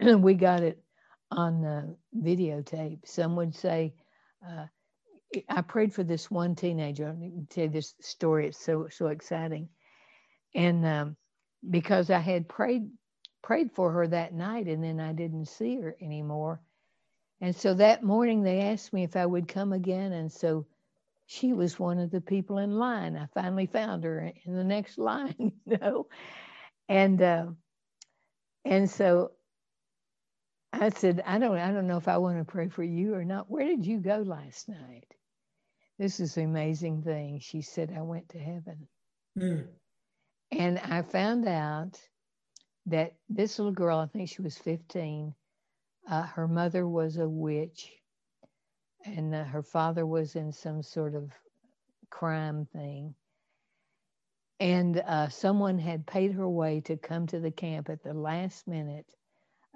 I, 0.00 0.14
we 0.14 0.34
got 0.34 0.62
it 0.62 0.82
on 1.30 1.62
the 1.62 1.96
videotape. 2.16 3.06
Some 3.06 3.36
would 3.36 3.54
say, 3.54 3.94
uh, 4.46 4.66
I 5.48 5.62
prayed 5.62 5.94
for 5.94 6.02
this 6.02 6.30
one 6.30 6.56
teenager. 6.56 7.06
Let 7.06 7.18
me 7.18 7.32
tell 7.50 7.64
you 7.64 7.70
this 7.70 7.94
story. 8.00 8.48
It's 8.48 8.58
so 8.58 8.88
so 8.90 9.06
exciting, 9.08 9.68
and 10.54 10.84
um, 10.84 11.16
because 11.70 12.10
I 12.10 12.18
had 12.18 12.48
prayed 12.48 12.90
prayed 13.42 13.70
for 13.72 13.92
her 13.92 14.08
that 14.08 14.34
night, 14.34 14.66
and 14.66 14.82
then 14.82 14.98
I 14.98 15.12
didn't 15.12 15.46
see 15.46 15.76
her 15.80 15.96
anymore. 16.00 16.60
And 17.40 17.56
so 17.56 17.74
that 17.74 18.02
morning 18.02 18.42
they 18.42 18.60
asked 18.60 18.92
me 18.92 19.02
if 19.04 19.16
I 19.16 19.24
would 19.24 19.48
come 19.48 19.72
again. 19.72 20.12
And 20.12 20.30
so 20.30 20.66
she 21.26 21.52
was 21.52 21.78
one 21.78 21.98
of 21.98 22.10
the 22.10 22.20
people 22.20 22.58
in 22.58 22.78
line. 22.78 23.16
I 23.16 23.26
finally 23.34 23.66
found 23.66 24.04
her 24.04 24.32
in 24.44 24.54
the 24.54 24.64
next 24.64 24.98
line, 24.98 25.52
you 25.64 25.78
know. 25.78 26.06
And 26.90 27.22
uh, 27.22 27.46
and 28.64 28.90
so 28.90 29.30
I 30.72 30.90
said, 30.90 31.22
I 31.24 31.38
don't 31.38 31.56
I 31.56 31.70
don't 31.72 31.86
know 31.86 31.98
if 31.98 32.08
I 32.08 32.18
want 32.18 32.38
to 32.38 32.44
pray 32.44 32.68
for 32.68 32.82
you 32.82 33.14
or 33.14 33.24
not. 33.24 33.48
Where 33.48 33.64
did 33.64 33.86
you 33.86 33.98
go 33.98 34.16
last 34.16 34.68
night? 34.68 35.06
This 36.00 36.18
is 36.18 36.34
the 36.34 36.42
amazing 36.42 37.02
thing. 37.02 37.38
She 37.38 37.62
said, 37.62 37.94
I 37.96 38.02
went 38.02 38.30
to 38.30 38.38
heaven. 38.38 38.88
Mm. 39.38 39.68
And 40.50 40.78
I 40.80 41.02
found 41.02 41.46
out 41.46 42.00
that 42.86 43.14
this 43.28 43.58
little 43.58 43.72
girl, 43.72 43.98
I 43.98 44.06
think 44.06 44.28
she 44.28 44.42
was 44.42 44.58
15, 44.58 45.32
uh, 46.10 46.22
her 46.22 46.48
mother 46.48 46.88
was 46.88 47.18
a 47.18 47.28
witch, 47.28 47.92
and 49.04 49.32
uh, 49.32 49.44
her 49.44 49.62
father 49.62 50.04
was 50.04 50.34
in 50.34 50.52
some 50.52 50.82
sort 50.82 51.14
of 51.14 51.30
crime 52.10 52.66
thing. 52.72 53.14
And 54.60 55.02
uh, 55.06 55.28
someone 55.30 55.78
had 55.78 56.06
paid 56.06 56.32
her 56.32 56.48
way 56.48 56.80
to 56.82 56.96
come 56.96 57.26
to 57.28 57.40
the 57.40 57.50
camp 57.50 57.88
at 57.88 58.02
the 58.02 58.14
last 58.14 58.68
minute 58.68 59.06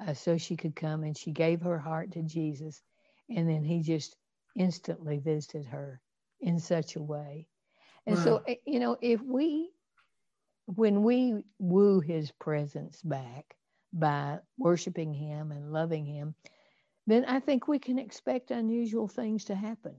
uh, 0.06 0.12
so 0.12 0.36
she 0.36 0.56
could 0.56 0.76
come, 0.76 1.04
and 1.04 1.16
she 1.16 1.32
gave 1.32 1.62
her 1.62 1.78
heart 1.78 2.12
to 2.12 2.22
Jesus. 2.22 2.82
And 3.30 3.48
then 3.48 3.64
he 3.64 3.80
just 3.80 4.16
instantly 4.54 5.18
visited 5.18 5.64
her 5.66 6.00
in 6.40 6.58
such 6.58 6.96
a 6.96 7.02
way. 7.02 7.46
And 8.06 8.16
wow. 8.16 8.24
so, 8.24 8.42
eh, 8.46 8.56
you 8.66 8.78
know, 8.78 8.98
if 9.00 9.22
we, 9.22 9.70
when 10.66 11.02
we 11.02 11.42
woo 11.58 12.00
his 12.00 12.30
presence 12.32 13.00
back, 13.02 13.56
by 13.94 14.40
worshiping 14.58 15.14
Him 15.14 15.52
and 15.52 15.72
loving 15.72 16.04
Him, 16.04 16.34
then 17.06 17.24
I 17.26 17.40
think 17.40 17.68
we 17.68 17.78
can 17.78 17.98
expect 17.98 18.50
unusual 18.50 19.08
things 19.08 19.44
to 19.46 19.54
happen. 19.54 19.94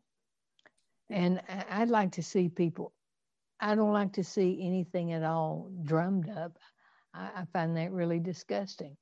And 1.09 1.41
I'd 1.69 1.89
like 1.89 2.13
to 2.13 2.23
see 2.23 2.49
people, 2.49 2.91
I 3.59 3.75
don't 3.75 3.93
like 3.93 4.13
to 4.13 4.23
see 4.23 4.59
anything 4.61 5.13
at 5.13 5.23
all 5.23 5.71
drummed 5.83 6.29
up. 6.29 6.57
I, 7.13 7.45
find 7.53 7.77
that 7.77 7.93
really 7.93 8.19
disgusting. 8.19 8.97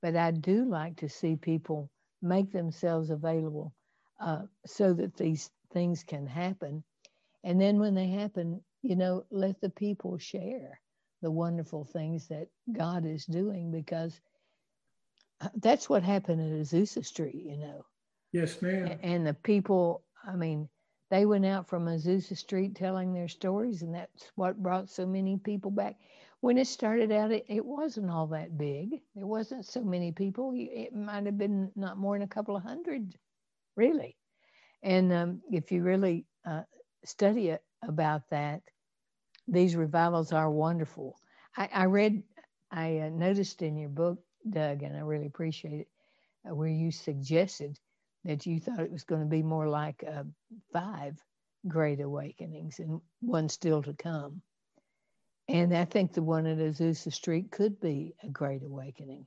But 0.00 0.16
I 0.16 0.30
do 0.30 0.64
like 0.64 0.96
to 0.96 1.08
see 1.08 1.36
people 1.36 1.90
make 2.22 2.50
themselves 2.52 3.10
available 3.10 3.74
uh, 4.18 4.42
so 4.66 4.94
that 4.94 5.16
these 5.16 5.50
things 5.72 6.02
can 6.02 6.26
happen. 6.26 6.82
And 7.44 7.60
then 7.60 7.78
when 7.78 7.94
they 7.94 8.08
happen, 8.08 8.62
you 8.82 8.96
know, 8.96 9.24
let 9.30 9.60
the 9.60 9.70
people 9.70 10.16
share 10.16 10.80
the 11.20 11.30
wonderful 11.30 11.84
things 11.84 12.28
that 12.28 12.48
God 12.72 13.04
is 13.04 13.26
doing 13.26 13.70
because 13.70 14.18
that's 15.56 15.88
what 15.88 16.02
happened 16.02 16.40
at 16.40 16.60
Azusa 16.66 17.04
Street, 17.04 17.42
you 17.44 17.56
know. 17.58 17.84
Yes, 18.32 18.62
ma'am. 18.62 18.98
And 19.02 19.26
the 19.26 19.34
people, 19.34 20.02
I 20.26 20.36
mean, 20.36 20.68
they 21.10 21.26
went 21.26 21.46
out 21.46 21.68
from 21.68 21.86
Azusa 21.86 22.36
Street 22.36 22.74
telling 22.74 23.12
their 23.12 23.28
stories, 23.28 23.82
and 23.82 23.94
that's 23.94 24.30
what 24.36 24.62
brought 24.62 24.88
so 24.88 25.06
many 25.06 25.36
people 25.36 25.70
back. 25.70 25.96
When 26.40 26.56
it 26.56 26.66
started 26.66 27.12
out, 27.12 27.32
it, 27.32 27.44
it 27.48 27.64
wasn't 27.64 28.10
all 28.10 28.28
that 28.28 28.56
big. 28.56 29.02
There 29.14 29.26
wasn't 29.26 29.66
so 29.66 29.82
many 29.82 30.12
people. 30.12 30.52
It 30.54 30.94
might 30.94 31.26
have 31.26 31.36
been 31.36 31.70
not 31.76 31.98
more 31.98 32.14
than 32.16 32.22
a 32.22 32.28
couple 32.28 32.56
of 32.56 32.62
hundred, 32.62 33.14
really. 33.76 34.16
And 34.82 35.12
um, 35.12 35.42
if 35.50 35.70
you 35.70 35.82
really 35.82 36.24
uh, 36.46 36.62
study 37.04 37.48
it, 37.50 37.62
about 37.82 38.22
that, 38.30 38.62
these 39.48 39.76
revivals 39.76 40.32
are 40.32 40.50
wonderful. 40.50 41.16
I, 41.56 41.68
I 41.72 41.84
read, 41.84 42.22
I 42.70 42.98
uh, 42.98 43.08
noticed 43.08 43.62
in 43.62 43.76
your 43.76 43.88
book 43.88 44.18
Doug, 44.48 44.82
and 44.82 44.96
I 44.96 45.00
really 45.00 45.26
appreciate 45.26 45.80
it, 45.80 45.88
uh, 46.48 46.54
where 46.54 46.68
you 46.68 46.90
suggested 46.90 47.78
that 48.24 48.46
you 48.46 48.60
thought 48.60 48.80
it 48.80 48.92
was 48.92 49.04
going 49.04 49.22
to 49.22 49.26
be 49.26 49.42
more 49.42 49.68
like 49.68 50.04
uh, 50.06 50.24
five 50.72 51.16
great 51.68 52.00
awakenings 52.00 52.78
and 52.78 53.00
one 53.20 53.48
still 53.48 53.82
to 53.82 53.92
come. 53.94 54.42
And 55.48 55.76
I 55.76 55.84
think 55.84 56.12
the 56.12 56.22
one 56.22 56.46
at 56.46 56.58
Azusa 56.58 57.12
Street 57.12 57.50
could 57.50 57.80
be 57.80 58.14
a 58.22 58.28
great 58.28 58.62
awakening 58.62 59.26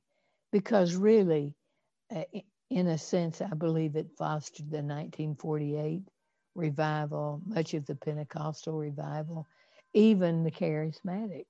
because, 0.51 0.95
really, 0.95 1.53
uh, 2.15 2.23
in 2.69 2.87
a 2.87 2.97
sense, 2.97 3.41
I 3.41 3.53
believe 3.53 3.95
it 3.95 4.07
fostered 4.17 4.67
the 4.67 4.77
1948 4.77 6.01
revival, 6.55 7.41
much 7.45 7.73
of 7.73 7.85
the 7.85 7.95
Pentecostal 7.95 8.77
revival, 8.77 9.47
even 9.93 10.43
the 10.43 10.51
charismatic 10.51 11.45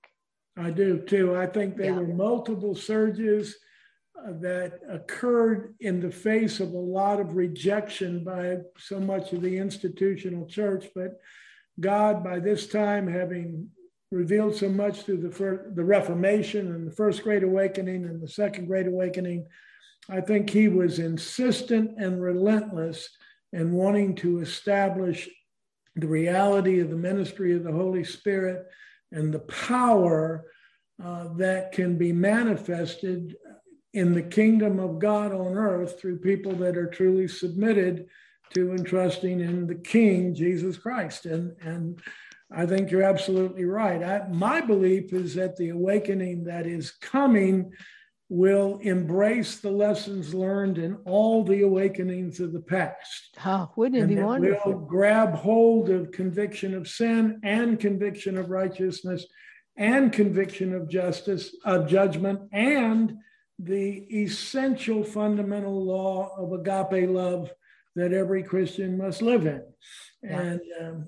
I 0.58 0.69
do 0.69 0.99
too. 0.99 1.36
I 1.36 1.47
think 1.47 1.75
there 1.75 1.88
yeah. 1.88 1.97
were 1.97 2.08
multiple 2.08 2.75
surges 2.75 3.56
that 4.15 4.80
occurred 4.89 5.76
in 5.80 5.99
the 5.99 6.12
face 6.12 6.60
of 6.60 6.73
a 6.73 6.78
lot 6.78 7.19
of 7.19 7.36
rejection 7.36 8.23
by 8.23 8.58
so 8.78 8.99
much 8.99 9.34
of 9.34 9.41
the 9.41 9.58
institutional 9.58 10.45
church. 10.45 10.88
But 10.95 11.19
God, 11.80 12.23
by 12.23 12.39
this 12.39 12.67
time, 12.67 13.08
having 13.08 13.69
revealed 14.12 14.56
so 14.56 14.69
much 14.69 15.02
through 15.02 15.17
the, 15.17 15.32
first, 15.32 15.76
the 15.76 15.84
Reformation 15.84 16.73
and 16.73 16.88
the 16.88 16.95
First 16.95 17.23
Great 17.23 17.43
Awakening 17.43 18.06
and 18.06 18.21
the 18.21 18.28
Second 18.28 18.67
Great 18.67 18.88
Awakening, 18.88 19.47
I 20.10 20.21
think 20.21 20.49
he 20.49 20.67
was 20.67 20.99
insistent 20.99 21.91
and 21.97 22.21
relentless 22.21 23.10
in 23.52 23.71
wanting 23.71 24.15
to 24.15 24.39
establish 24.39 25.30
the 25.95 26.08
reality 26.08 26.80
of 26.80 26.89
the 26.89 26.95
ministry 26.95 27.56
of 27.56 27.63
the 27.63 27.71
Holy 27.71 28.04
Spirit 28.04 28.65
and 29.12 29.34
the 29.34 29.39
power 29.39 30.45
uh, 31.04 31.28
that 31.36 31.71
can 31.71 31.97
be 31.97 32.12
manifested 32.12 33.36
in 33.93 34.13
the 34.13 34.23
kingdom 34.23 34.79
of 34.79 34.99
God 34.99 35.32
on 35.32 35.56
earth 35.56 35.99
through 35.99 36.19
people 36.19 36.53
that 36.53 36.77
are 36.77 36.89
truly 36.89 37.27
submitted 37.27 38.08
to 38.53 38.71
and 38.71 38.86
trusting 38.86 39.39
in 39.39 39.67
the 39.67 39.75
King, 39.75 40.34
Jesus 40.34 40.77
Christ. 40.77 41.25
And, 41.25 41.56
and 41.62 41.99
I 42.51 42.65
think 42.65 42.91
you're 42.91 43.03
absolutely 43.03 43.65
right. 43.65 44.03
I, 44.03 44.27
my 44.27 44.62
belief 44.62 45.13
is 45.13 45.36
that 45.36 45.58
the 45.58 45.69
awakening 45.69 46.43
that 46.45 46.65
is 46.65 46.91
coming 46.91 47.71
will 48.29 48.79
embrace 48.82 49.58
the 49.58 49.71
lessons 49.71 50.34
learned 50.34 50.79
in 50.79 50.95
all 51.06 51.43
the 51.43 51.62
awakenings 51.62 52.39
of 52.39 52.51
the 52.51 52.62
past. 52.62 53.38
Oh, 53.45 53.71
wouldn't 53.75 53.97
it 53.97 54.06
and 54.06 54.15
be 54.15 54.21
wonderful? 54.21 54.71
We'll 54.71 54.86
grab 54.86 55.36
hold 55.36 55.89
of 55.89 56.12
conviction 56.12 56.73
of 56.73 56.88
sin 56.88 57.39
and 57.43 57.79
conviction 57.79 58.38
of 58.38 58.49
righteousness 58.49 59.25
and 59.75 60.12
conviction 60.12 60.73
of 60.73 60.89
justice, 60.89 61.56
of 61.65 61.88
judgment, 61.88 62.39
and 62.51 63.17
the 63.59 64.23
essential 64.23 65.03
fundamental 65.03 65.83
law 65.85 66.35
of 66.37 66.53
agape 66.53 67.09
love 67.09 67.51
that 67.95 68.13
every 68.13 68.43
Christian 68.43 68.97
must 68.97 69.21
live 69.21 69.45
in. 69.45 69.63
And 70.23 70.61
um, 70.81 71.07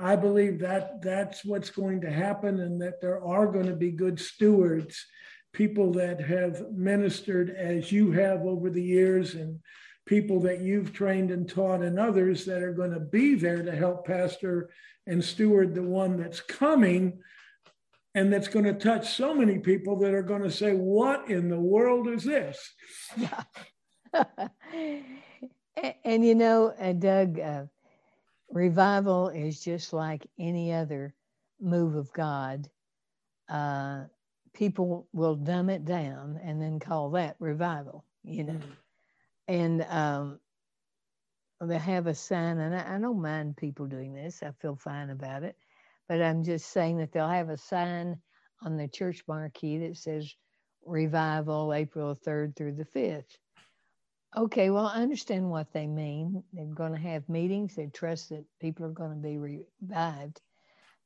I 0.00 0.16
believe 0.16 0.58
that 0.60 1.02
that's 1.02 1.44
what's 1.44 1.70
going 1.70 2.00
to 2.00 2.10
happen, 2.10 2.60
and 2.60 2.80
that 2.80 3.00
there 3.00 3.22
are 3.22 3.46
going 3.46 3.66
to 3.66 3.76
be 3.76 3.90
good 3.90 4.18
stewards 4.18 5.06
people 5.54 5.92
that 5.92 6.20
have 6.20 6.60
ministered 6.72 7.50
as 7.50 7.90
you 7.90 8.10
have 8.10 8.42
over 8.42 8.68
the 8.68 8.82
years 8.82 9.34
and 9.34 9.60
people 10.04 10.40
that 10.40 10.60
you've 10.60 10.92
trained 10.92 11.30
and 11.30 11.48
taught 11.48 11.80
and 11.80 11.98
others 11.98 12.44
that 12.44 12.62
are 12.62 12.74
going 12.74 12.90
to 12.90 13.00
be 13.00 13.34
there 13.34 13.62
to 13.62 13.74
help 13.74 14.06
pastor 14.06 14.68
and 15.06 15.24
steward 15.24 15.74
the 15.74 15.82
one 15.82 16.16
that's 16.18 16.40
coming 16.40 17.18
and 18.14 18.32
that's 18.32 18.48
going 18.48 18.64
to 18.64 18.74
touch 18.74 19.14
so 19.14 19.34
many 19.34 19.58
people 19.58 19.98
that 19.98 20.14
are 20.14 20.22
going 20.22 20.42
to 20.42 20.50
say 20.50 20.72
what 20.72 21.28
in 21.28 21.48
the 21.48 21.58
world 21.58 22.08
is 22.08 22.24
this 22.24 22.74
yeah. 23.16 23.42
and, 25.76 25.94
and, 26.04 26.24
you 26.24 26.34
know 26.34 26.72
uh, 26.80 26.92
doug 26.92 27.38
uh, 27.40 27.64
revival 28.50 29.28
is 29.28 29.60
just 29.60 29.92
like 29.92 30.26
any 30.38 30.72
other 30.72 31.14
move 31.60 31.94
of 31.96 32.12
god 32.12 32.68
uh, 33.48 34.04
people 34.54 35.08
will 35.12 35.34
dumb 35.34 35.68
it 35.68 35.84
down 35.84 36.40
and 36.42 36.62
then 36.62 36.78
call 36.78 37.10
that 37.10 37.36
revival, 37.38 38.04
you 38.22 38.44
know. 38.44 38.52
Mm-hmm. 38.54 38.70
And 39.46 39.86
um, 39.90 40.40
they 41.60 41.78
have 41.78 42.06
a 42.06 42.14
sign, 42.14 42.58
and 42.58 42.74
I, 42.74 42.96
I 42.96 42.98
don't 42.98 43.20
mind 43.20 43.58
people 43.58 43.86
doing 43.86 44.14
this, 44.14 44.42
I 44.42 44.52
feel 44.62 44.76
fine 44.76 45.10
about 45.10 45.42
it. 45.42 45.56
But 46.08 46.20
I'm 46.20 46.44
just 46.44 46.70
saying 46.70 46.98
that 46.98 47.12
they'll 47.12 47.28
have 47.28 47.48
a 47.48 47.56
sign 47.56 48.18
on 48.62 48.76
the 48.76 48.88
church 48.88 49.22
marquee 49.26 49.78
that 49.78 49.96
says 49.96 50.34
revival 50.84 51.72
April 51.72 52.18
3rd 52.26 52.56
through 52.56 52.74
the 52.74 52.84
5th. 52.84 53.36
Okay, 54.36 54.70
well, 54.70 54.86
I 54.86 55.00
understand 55.00 55.48
what 55.48 55.72
they 55.72 55.86
mean. 55.86 56.42
They're 56.52 56.66
going 56.66 56.92
to 56.92 56.98
have 56.98 57.28
meetings, 57.28 57.76
they 57.76 57.86
trust 57.86 58.30
that 58.30 58.44
people 58.60 58.84
are 58.86 58.90
going 58.90 59.10
to 59.10 59.16
be 59.16 59.38
revived. 59.38 60.40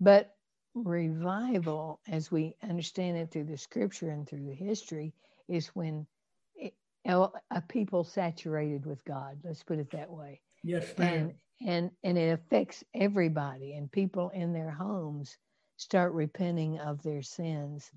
But 0.00 0.34
revival, 0.74 2.00
as 2.08 2.30
we 2.30 2.54
understand 2.62 3.18
it 3.18 3.30
through 3.30 3.44
the 3.44 3.58
scripture 3.58 4.10
and 4.10 4.26
through 4.26 4.46
the 4.46 4.54
history, 4.54 5.12
is 5.48 5.68
when 5.68 6.06
it, 6.54 6.74
a 7.04 7.60
people 7.68 8.04
saturated 8.04 8.86
with 8.86 9.04
God. 9.04 9.38
Let's 9.44 9.62
put 9.62 9.78
it 9.78 9.90
that 9.90 10.10
way. 10.10 10.40
Yes, 10.62 10.96
ma'am. 10.98 11.14
And, 11.14 11.34
and 11.64 11.90
and 12.02 12.18
it 12.18 12.32
affects 12.32 12.84
everybody, 12.94 13.74
and 13.74 13.90
people 13.90 14.30
in 14.30 14.52
their 14.52 14.70
homes 14.70 15.36
start 15.76 16.12
repenting 16.12 16.78
of 16.78 17.02
their 17.02 17.22
sins, 17.22 17.90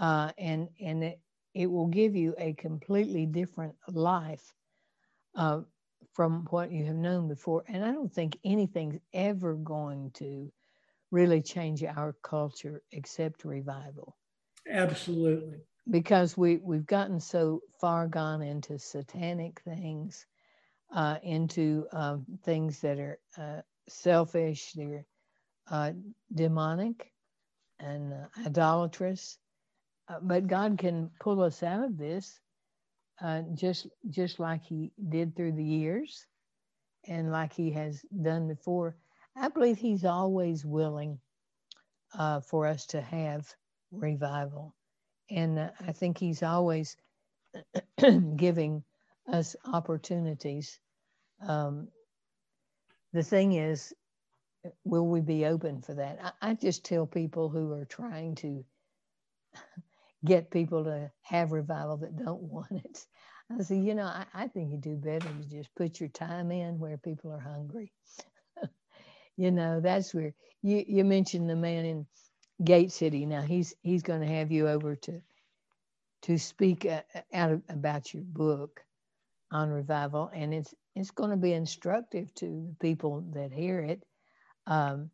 uh, 0.00 0.32
and 0.38 0.68
and 0.80 1.04
it, 1.04 1.20
it 1.54 1.66
will 1.70 1.88
give 1.88 2.14
you 2.14 2.34
a 2.38 2.52
completely 2.54 3.26
different 3.26 3.74
life 3.88 4.54
uh, 5.36 5.60
from 6.12 6.46
what 6.50 6.70
you 6.70 6.84
have 6.84 6.96
known 6.96 7.28
before. 7.28 7.64
And 7.68 7.84
I 7.84 7.92
don't 7.92 8.12
think 8.12 8.38
anything's 8.44 8.98
ever 9.12 9.54
going 9.54 10.10
to 10.14 10.50
really 11.10 11.42
change 11.42 11.82
our 11.84 12.14
culture 12.22 12.82
except 12.92 13.44
revival. 13.44 14.16
Absolutely. 14.70 15.60
Because 15.90 16.36
we, 16.36 16.58
we've 16.58 16.86
gotten 16.86 17.20
so 17.20 17.62
far 17.80 18.06
gone 18.06 18.42
into 18.42 18.78
satanic 18.78 19.60
things, 19.60 20.26
uh, 20.94 21.18
into 21.24 21.86
uh, 21.92 22.18
things 22.44 22.80
that 22.80 22.98
are 23.00 23.18
uh, 23.36 23.60
selfish, 23.88 24.72
they're 24.74 25.04
uh, 25.70 25.92
demonic 26.34 27.12
and 27.80 28.14
uh, 28.14 28.26
idolatrous. 28.46 29.38
But 30.22 30.46
God 30.46 30.78
can 30.78 31.10
pull 31.20 31.42
us 31.42 31.62
out 31.62 31.84
of 31.84 31.98
this 31.98 32.40
just 33.54 33.88
just 34.10 34.38
like 34.38 34.64
He 34.64 34.92
did 35.08 35.34
through 35.36 35.52
the 35.52 35.64
years, 35.64 36.26
and 37.08 37.32
like 37.32 37.54
He 37.54 37.70
has 37.72 38.02
done 38.22 38.48
before. 38.48 38.96
I 39.36 39.48
believe 39.48 39.78
He's 39.78 40.04
always 40.04 40.64
willing 40.64 41.18
for 42.48 42.66
us 42.66 42.86
to 42.88 43.00
have 43.00 43.46
revival, 43.92 44.74
and 45.30 45.58
I 45.60 45.92
think 45.92 46.18
He's 46.18 46.42
always 46.42 46.96
giving 48.36 48.84
us 49.32 49.56
opportunities. 49.64 50.78
Um, 51.40 51.88
the 53.12 53.22
thing 53.22 53.52
is, 53.54 53.94
will 54.84 55.06
we 55.08 55.20
be 55.20 55.46
open 55.46 55.82
for 55.82 55.94
that? 55.94 56.18
I, 56.42 56.50
I 56.50 56.54
just 56.54 56.84
tell 56.84 57.06
people 57.06 57.48
who 57.48 57.72
are 57.74 57.84
trying 57.86 58.34
to 58.36 58.64
get 60.26 60.50
people 60.50 60.84
to 60.84 61.10
have 61.22 61.52
revival 61.52 61.98
that 61.98 62.16
don't 62.24 62.42
want 62.50 62.72
it. 62.72 63.06
I 63.58 63.62
say, 63.62 63.78
you 63.78 63.94
know, 63.94 64.04
I, 64.06 64.26
I 64.34 64.48
think 64.48 64.72
you 64.72 64.78
do 64.78 64.96
better 64.96 65.28
to 65.28 65.50
just 65.50 65.74
put 65.76 66.00
your 66.00 66.08
time 66.10 66.50
in 66.52 66.78
where 66.78 66.98
people 66.98 67.32
are 67.32 67.40
hungry. 67.40 67.92
you 69.36 69.50
know, 69.52 69.80
that's 69.80 70.14
where 70.14 70.34
you, 70.62 70.84
you 70.86 71.04
mentioned 71.04 71.50
the 71.50 71.56
man 71.56 71.84
in 71.84 72.06
Gate 72.64 72.92
City. 72.92 73.26
Now 73.26 73.42
he's 73.42 73.74
he's 73.82 74.02
going 74.02 74.22
to 74.22 74.26
have 74.28 74.52
you 74.52 74.68
over 74.68 74.96
to 74.96 75.20
to 76.22 76.38
speak 76.38 76.86
uh, 76.86 77.02
out 77.34 77.52
of, 77.52 77.62
about 77.68 78.14
your 78.14 78.24
book 78.24 78.82
on 79.52 79.70
revival, 79.70 80.30
and 80.34 80.54
it's 80.54 80.74
it's 80.94 81.10
going 81.10 81.30
to 81.30 81.36
be 81.36 81.52
instructive 81.52 82.32
to 82.36 82.46
the 82.68 82.76
people 82.80 83.24
that 83.32 83.52
hear 83.52 83.80
it, 83.80 84.02
um, 84.66 85.10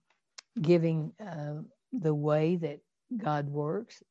giving 0.61 1.13
uh, 1.25 1.63
the 1.93 2.15
way 2.15 2.57
that 2.57 2.81
God 3.17 3.49
works, 3.49 4.03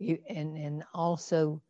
and 0.00 0.56
and 0.56 0.84
also 0.94 1.60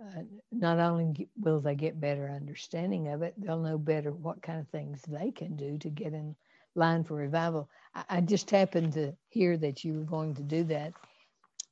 uh, 0.00 0.22
not 0.52 0.78
only 0.78 1.28
will 1.40 1.60
they 1.60 1.74
get 1.74 2.00
better 2.00 2.30
understanding 2.30 3.08
of 3.08 3.22
it, 3.22 3.34
they'll 3.38 3.60
know 3.60 3.78
better 3.78 4.12
what 4.12 4.42
kind 4.42 4.60
of 4.60 4.68
things 4.68 5.02
they 5.08 5.30
can 5.30 5.56
do 5.56 5.78
to 5.78 5.88
get 5.90 6.12
in 6.12 6.36
line 6.74 7.02
for 7.02 7.14
revival. 7.14 7.68
I, 7.94 8.04
I 8.08 8.20
just 8.20 8.50
happened 8.50 8.92
to 8.94 9.12
hear 9.28 9.56
that 9.58 9.84
you 9.84 9.94
were 9.94 10.04
going 10.04 10.34
to 10.36 10.42
do 10.42 10.64
that, 10.64 10.92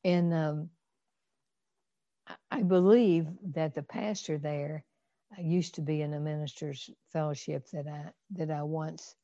and 0.05 0.35
um, 0.35 0.71
I 2.51 2.63
believe 2.63 3.29
that 3.55 3.75
the 3.75 3.83
pastor 3.83 4.39
there 4.39 4.85
uh, 5.33 5.43
used 5.43 5.75
to 5.77 5.83
be 5.83 6.03
in 6.03 6.15
a 6.15 6.21
minister's 6.21 6.91
fellowship 7.13 7.67
that 7.73 7.87
I 7.87 8.11
that 8.33 8.51
I 8.51 8.63
once 8.63 9.15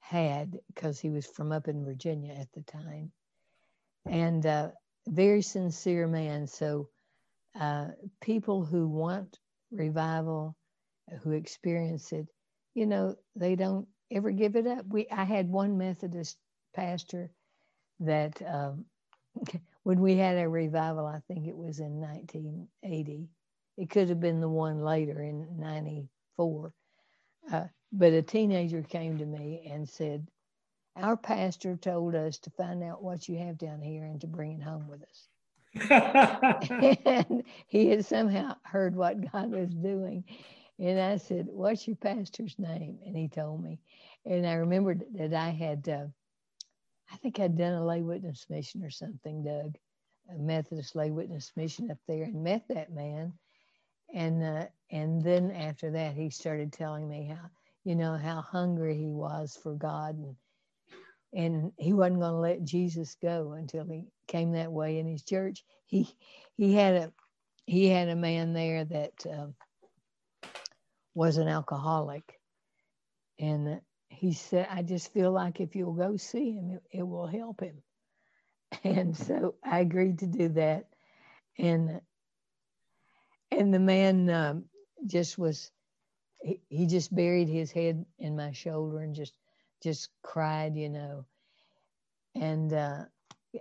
had 0.00 0.58
because 0.68 1.00
he 1.00 1.10
was 1.10 1.26
from 1.26 1.52
up 1.52 1.68
in 1.68 1.84
Virginia 1.84 2.34
at 2.34 2.52
the 2.52 2.62
time, 2.62 3.12
and 4.06 4.44
uh, 4.46 4.70
very 5.08 5.42
sincere 5.42 6.06
man. 6.08 6.46
So, 6.46 6.88
uh, 7.58 7.88
people 8.20 8.64
who 8.64 8.88
want 8.88 9.38
revival, 9.72 10.56
who 11.22 11.32
experience 11.32 12.12
it, 12.12 12.28
you 12.74 12.86
know, 12.86 13.16
they 13.36 13.56
don't 13.56 13.88
ever 14.10 14.30
give 14.30 14.56
it 14.56 14.66
up. 14.66 14.86
We, 14.88 15.08
I 15.10 15.24
had 15.24 15.48
one 15.50 15.78
Methodist 15.78 16.38
pastor 16.74 17.30
that 18.00 18.40
um, 18.46 18.86
when 19.84 20.00
we 20.00 20.16
had 20.16 20.38
a 20.38 20.48
revival, 20.48 21.06
I 21.06 21.20
think 21.28 21.46
it 21.46 21.56
was 21.56 21.80
in 21.80 22.00
1980. 22.00 23.28
It 23.76 23.90
could 23.90 24.08
have 24.08 24.20
been 24.20 24.40
the 24.40 24.48
one 24.48 24.80
later 24.80 25.20
in 25.20 25.58
94. 25.58 26.72
Uh, 27.52 27.64
but 27.92 28.12
a 28.12 28.22
teenager 28.22 28.82
came 28.82 29.18
to 29.18 29.26
me 29.26 29.68
and 29.70 29.88
said, 29.88 30.26
our 30.96 31.16
pastor 31.16 31.76
told 31.76 32.14
us 32.14 32.38
to 32.38 32.50
find 32.50 32.82
out 32.82 33.02
what 33.02 33.28
you 33.28 33.36
have 33.38 33.58
down 33.58 33.80
here 33.80 34.04
and 34.04 34.20
to 34.20 34.26
bring 34.28 34.60
it 34.60 34.62
home 34.62 34.86
with 34.88 35.02
us. 35.02 35.28
and 37.04 37.42
he 37.66 37.88
had 37.88 38.04
somehow 38.04 38.54
heard 38.62 38.94
what 38.94 39.32
God 39.32 39.50
was 39.50 39.70
doing. 39.70 40.24
And 40.78 41.00
I 41.00 41.16
said, 41.16 41.48
What's 41.50 41.86
your 41.86 41.96
pastor's 41.96 42.56
name? 42.58 42.98
And 43.04 43.16
he 43.16 43.28
told 43.28 43.62
me. 43.62 43.80
And 44.24 44.46
I 44.46 44.54
remembered 44.54 45.04
that 45.14 45.34
I 45.34 45.50
had, 45.50 45.88
uh, 45.88 46.06
I 47.12 47.16
think 47.16 47.40
I'd 47.40 47.58
done 47.58 47.74
a 47.74 47.84
lay 47.84 48.02
witness 48.02 48.46
mission 48.48 48.84
or 48.84 48.90
something, 48.90 49.42
Doug, 49.42 49.76
a 50.30 50.38
Methodist 50.38 50.94
lay 50.94 51.10
witness 51.10 51.52
mission 51.56 51.90
up 51.90 51.98
there 52.06 52.24
and 52.24 52.44
met 52.44 52.66
that 52.68 52.92
man. 52.92 53.32
And, 54.14 54.68
and 54.90 55.22
then 55.22 55.50
after 55.52 55.92
that, 55.92 56.14
he 56.14 56.30
started 56.30 56.72
telling 56.72 57.08
me 57.08 57.26
how, 57.26 57.50
you 57.84 57.96
know, 57.96 58.16
how 58.16 58.42
hungry 58.42 58.96
he 58.96 59.10
was 59.10 59.58
for 59.62 59.74
God 59.74 60.16
and 60.16 60.36
and 61.34 61.72
he 61.78 61.92
wasn't 61.92 62.20
going 62.20 62.32
to 62.32 62.38
let 62.38 62.64
Jesus 62.64 63.16
go 63.20 63.52
until 63.52 63.84
he 63.84 64.04
came 64.28 64.52
that 64.52 64.72
way 64.72 64.98
in 64.98 65.06
his 65.06 65.24
church. 65.24 65.64
He 65.86 66.08
he 66.56 66.74
had 66.74 66.94
a 66.94 67.12
he 67.66 67.88
had 67.88 68.08
a 68.08 68.16
man 68.16 68.52
there 68.52 68.84
that 68.84 69.26
uh, 69.26 69.48
was 71.14 71.38
an 71.38 71.48
alcoholic, 71.48 72.40
and 73.38 73.80
he 74.08 74.32
said, 74.32 74.68
"I 74.70 74.82
just 74.82 75.12
feel 75.12 75.32
like 75.32 75.60
if 75.60 75.74
you'll 75.74 75.94
go 75.94 76.16
see 76.16 76.52
him, 76.52 76.70
it, 76.70 76.98
it 76.98 77.02
will 77.08 77.26
help 77.26 77.60
him." 77.60 77.82
And 78.84 79.16
so 79.16 79.54
I 79.64 79.80
agreed 79.80 80.20
to 80.20 80.26
do 80.26 80.48
that, 80.50 80.86
and 81.58 82.00
and 83.50 83.72
the 83.72 83.78
man 83.78 84.30
um, 84.30 84.64
just 85.06 85.38
was 85.38 85.70
he, 86.42 86.60
he 86.68 86.86
just 86.86 87.14
buried 87.14 87.48
his 87.48 87.70
head 87.70 88.04
in 88.18 88.36
my 88.36 88.52
shoulder 88.52 89.00
and 89.00 89.14
just 89.14 89.34
just 89.82 90.08
cried, 90.22 90.76
you 90.76 90.88
know, 90.88 91.24
and 92.34 92.72
uh, 92.72 93.04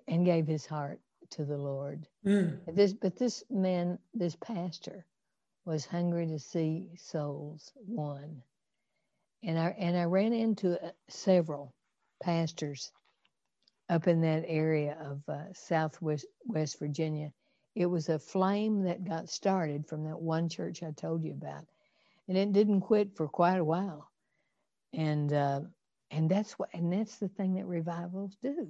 and 0.08 0.26
gave 0.26 0.48
his 0.48 0.66
heart 0.66 1.00
to 1.32 1.46
the 1.46 1.58
Lord. 1.58 2.08
Mm. 2.26 2.60
This, 2.76 2.94
but 2.94 3.18
this 3.18 3.44
man, 3.50 4.00
this 4.14 4.36
pastor, 4.36 5.06
was 5.66 5.86
hungry 5.86 6.28
to 6.28 6.40
see 6.40 6.90
souls 6.98 7.72
won, 7.88 8.42
and 9.44 9.60
I 9.60 9.76
and 9.78 9.98
I 9.98 10.04
ran 10.06 10.34
into 10.34 10.82
uh, 10.84 10.92
several 11.10 11.74
pastors 12.22 12.92
up 13.90 14.08
in 14.08 14.22
that 14.22 14.46
area 14.48 14.98
of 15.00 15.22
uh, 15.28 15.54
Southwest 15.54 16.26
West 16.46 16.80
Virginia. 16.80 17.32
It 17.76 17.88
was 17.88 18.10
a 18.10 18.20
flame 18.20 18.84
that 18.84 19.04
got 19.04 19.30
started 19.30 19.88
from 19.88 20.06
that 20.06 20.20
one 20.20 20.50
church 20.50 20.84
I 20.84 20.92
told 20.92 21.24
you 21.24 21.34
about, 21.34 21.66
and 22.28 22.38
it 22.38 22.54
didn't 22.54 22.82
quit 22.82 23.16
for 23.16 23.28
quite 23.28 23.58
a 23.58 23.66
while. 23.66 24.12
And 24.94 25.34
uh, 25.34 25.62
and 26.12 26.30
that's 26.30 26.54
what 26.54 26.70
and 26.74 26.94
that's 26.94 27.18
the 27.18 27.30
thing 27.30 27.56
that 27.56 27.66
revivals 27.66 28.38
do. 28.42 28.68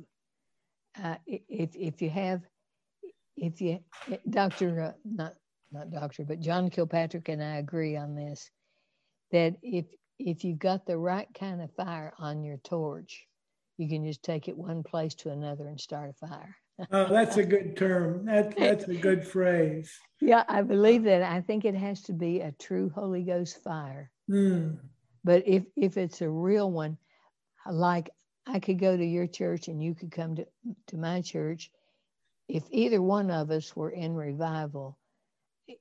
Uh, 1.02 1.16
if 1.28 1.76
if 1.76 2.02
you 2.02 2.10
have 2.10 2.42
if 3.36 3.62
you 3.62 3.80
dr 4.30 4.82
uh, 4.82 4.92
not 5.04 5.34
not 5.72 5.90
doctor 5.92 6.24
but 6.24 6.40
john 6.40 6.70
kilpatrick 6.70 7.30
and 7.30 7.44
i 7.44 7.58
agree 7.58 7.96
on 7.96 8.16
this 8.16 8.52
that 9.32 9.56
if 9.64 9.86
if 10.20 10.44
you've 10.44 10.60
got 10.60 10.86
the 10.86 10.98
right 10.98 11.28
kind 11.34 11.62
of 11.62 11.72
fire 11.74 12.14
on 12.20 12.44
your 12.44 12.58
torch 12.58 13.26
you 13.78 13.90
can 13.90 14.06
just 14.06 14.24
take 14.24 14.48
it 14.48 14.58
one 14.58 14.84
place 14.84 15.16
to 15.16 15.30
another 15.30 15.68
and 15.68 15.82
start 15.82 16.12
a 16.12 16.28
fire 16.28 16.56
oh 16.92 17.08
that's 17.10 17.38
a 17.38 17.44
good 17.44 17.78
term 17.78 18.26
that, 18.26 18.56
that's 18.58 18.88
a 18.88 18.96
good 18.96 19.26
phrase 19.26 19.92
yeah 20.22 20.44
i 20.48 20.62
believe 20.62 21.04
that 21.04 21.22
i 21.22 21.40
think 21.40 21.66
it 21.66 21.76
has 21.76 22.02
to 22.02 22.14
be 22.14 22.40
a 22.40 22.52
true 22.54 22.90
holy 22.96 23.24
ghost 23.24 23.62
fire 23.64 24.10
mm. 24.30 24.76
but 25.24 25.44
if 25.48 25.64
if 25.76 25.98
it's 25.98 26.22
a 26.22 26.30
real 26.30 26.72
one 26.72 26.98
like 27.72 28.10
I 28.46 28.60
could 28.60 28.80
go 28.80 28.96
to 28.96 29.06
your 29.06 29.28
church 29.28 29.68
and 29.68 29.82
you 29.82 29.96
could 29.96 30.12
come 30.12 30.36
to, 30.36 30.46
to 30.88 30.98
my 30.98 31.22
church. 31.22 31.72
If 32.48 32.64
either 32.72 33.02
one 33.02 33.32
of 33.32 33.52
us 33.52 33.76
were 33.76 33.90
in 33.90 34.14
revival, 34.14 34.98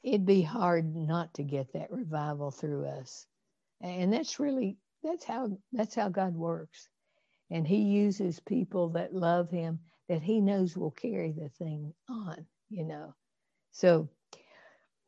it'd 0.03 0.27
be 0.27 0.43
hard 0.43 0.95
not 0.95 1.35
to 1.35 1.43
get 1.43 1.73
that 1.73 1.91
revival 1.91 2.51
through 2.51 2.87
us. 2.87 3.27
And 3.81 4.13
that's 4.13 4.39
really 4.39 4.77
that's 5.03 5.25
how 5.25 5.59
that's 5.73 5.97
how 5.97 6.09
God 6.09 6.37
works. 6.37 6.89
And 7.51 7.67
he 7.67 7.79
uses 7.79 8.39
people 8.39 8.91
that 8.91 9.13
love 9.13 9.51
him 9.51 9.81
that 10.13 10.23
he 10.23 10.43
knows 10.43 10.77
will 10.77 10.93
carry 10.93 11.33
the 11.33 11.49
thing 11.49 11.95
on, 12.11 12.47
you 12.71 12.85
know. 12.85 13.15
So 13.73 14.11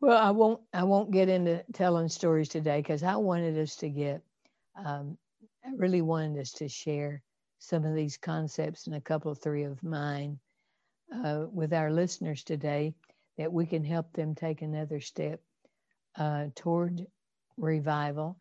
well, 0.00 0.18
I 0.18 0.30
won't 0.30 0.62
I 0.72 0.84
won't 0.84 1.10
get 1.10 1.28
into 1.28 1.62
telling 1.74 2.08
stories 2.08 2.48
today 2.48 2.80
because 2.80 3.02
I 3.02 3.16
wanted 3.16 3.58
us 3.58 3.76
to 3.76 3.90
get 3.90 4.22
um, 4.76 5.18
I 5.64 5.70
really 5.76 6.02
wanted 6.02 6.40
us 6.40 6.52
to 6.54 6.68
share 6.68 7.22
some 7.58 7.84
of 7.84 7.94
these 7.94 8.16
concepts 8.16 8.86
and 8.86 8.96
a 8.96 9.00
couple 9.02 9.34
three 9.34 9.64
of 9.64 9.82
mine 9.82 10.38
uh, 11.14 11.46
with 11.52 11.74
our 11.74 11.92
listeners 11.92 12.44
today 12.44 12.94
that 13.38 13.52
we 13.52 13.66
can 13.66 13.84
help 13.84 14.12
them 14.14 14.34
take 14.34 14.62
another 14.62 15.00
step 15.00 15.40
uh, 16.16 16.46
toward 16.56 17.06
revival. 17.58 18.38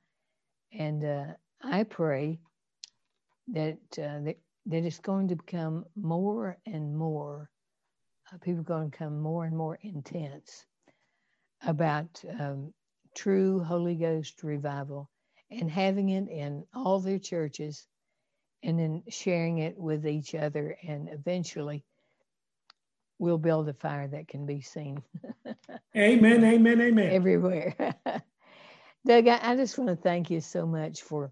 And 0.73 1.05
uh, 1.05 1.25
I 1.63 1.83
pray 1.83 2.39
that, 3.49 3.79
uh, 3.97 4.19
that 4.25 4.37
that 4.65 4.85
it's 4.85 4.99
going 4.99 5.27
to 5.27 5.35
become 5.35 5.85
more 5.95 6.57
and 6.65 6.95
more. 6.95 7.49
Uh, 8.31 8.37
people 8.37 8.61
are 8.61 8.63
going 8.63 8.89
to 8.89 8.91
become 8.91 9.19
more 9.19 9.45
and 9.45 9.55
more 9.55 9.77
intense 9.81 10.65
about 11.65 12.23
um, 12.39 12.73
true 13.15 13.59
Holy 13.59 13.95
Ghost 13.95 14.43
revival 14.43 15.09
and 15.51 15.69
having 15.69 16.09
it 16.09 16.29
in 16.29 16.65
all 16.73 16.99
their 16.99 17.19
churches 17.19 17.87
and 18.63 18.79
then 18.79 19.03
sharing 19.09 19.59
it 19.59 19.77
with 19.77 20.07
each 20.07 20.33
other. 20.33 20.77
And 20.87 21.09
eventually 21.11 21.83
we'll 23.19 23.37
build 23.37 23.69
a 23.69 23.73
fire 23.73 24.07
that 24.07 24.27
can 24.27 24.45
be 24.45 24.61
seen 24.61 25.01
amen 25.95 26.43
amen 26.43 26.81
amen. 26.81 27.11
everywhere. 27.11 27.75
Doug 29.05 29.27
I, 29.27 29.39
I, 29.41 29.55
just 29.55 29.77
want 29.77 29.89
to 29.89 29.95
thank 29.95 30.29
you 30.29 30.41
so 30.41 30.65
much 30.65 31.01
for 31.01 31.31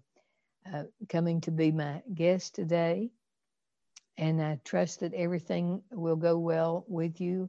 uh, 0.72 0.84
coming 1.08 1.40
to 1.42 1.50
be 1.50 1.72
my 1.72 2.02
guest 2.14 2.54
today 2.54 3.10
and 4.18 4.42
i 4.42 4.58
trust 4.64 5.00
that 5.00 5.14
everything 5.14 5.82
will 5.90 6.16
go 6.16 6.38
well 6.38 6.84
with 6.88 7.20
you 7.20 7.48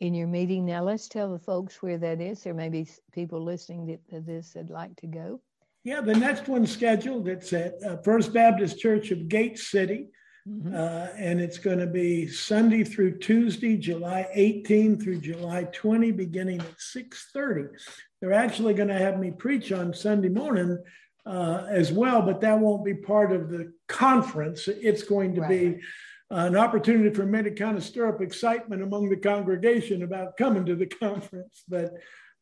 in 0.00 0.14
your 0.14 0.26
meeting 0.26 0.64
now 0.64 0.82
let's 0.82 1.08
tell 1.08 1.32
the 1.32 1.38
folks 1.38 1.82
where 1.82 1.98
that 1.98 2.20
is 2.20 2.42
there 2.42 2.54
may 2.54 2.68
be 2.68 2.86
people 3.12 3.42
listening 3.42 3.98
to 4.10 4.20
this 4.20 4.52
that'd 4.52 4.70
like 4.70 4.94
to 4.96 5.06
go 5.06 5.40
yeah, 5.84 6.00
the 6.00 6.14
next 6.14 6.48
one 6.48 6.66
scheduled, 6.66 7.28
it's 7.28 7.52
at 7.52 7.74
uh, 7.84 7.98
First 7.98 8.32
Baptist 8.32 8.78
Church 8.78 9.10
of 9.10 9.28
Gate 9.28 9.58
City. 9.58 10.08
Mm-hmm. 10.48 10.74
Uh, 10.74 11.08
and 11.16 11.40
it's 11.40 11.58
going 11.58 11.78
to 11.78 11.86
be 11.86 12.26
Sunday 12.26 12.84
through 12.84 13.18
Tuesday, 13.18 13.76
July 13.76 14.26
18 14.32 14.98
through 14.98 15.20
July 15.20 15.64
20, 15.64 16.10
beginning 16.12 16.60
at 16.60 16.78
6:30. 16.78 17.68
They're 18.20 18.32
actually 18.32 18.74
going 18.74 18.88
to 18.88 18.98
have 18.98 19.18
me 19.18 19.30
preach 19.30 19.72
on 19.72 19.94
Sunday 19.94 20.28
morning 20.28 20.78
uh, 21.26 21.66
as 21.68 21.92
well, 21.92 22.22
but 22.22 22.40
that 22.40 22.58
won't 22.58 22.84
be 22.84 22.94
part 22.94 23.32
of 23.32 23.48
the 23.48 23.72
conference. 23.88 24.68
It's 24.68 25.02
going 25.02 25.34
to 25.34 25.40
right. 25.40 25.50
be 25.50 25.80
an 26.30 26.56
opportunity 26.56 27.14
for 27.14 27.24
me 27.24 27.42
to 27.42 27.50
kind 27.50 27.76
of 27.76 27.84
stir 27.84 28.08
up 28.08 28.20
excitement 28.20 28.82
among 28.82 29.08
the 29.08 29.16
congregation 29.16 30.02
about 30.02 30.36
coming 30.36 30.66
to 30.66 30.74
the 30.74 30.86
conference. 31.00 31.64
But 31.68 31.94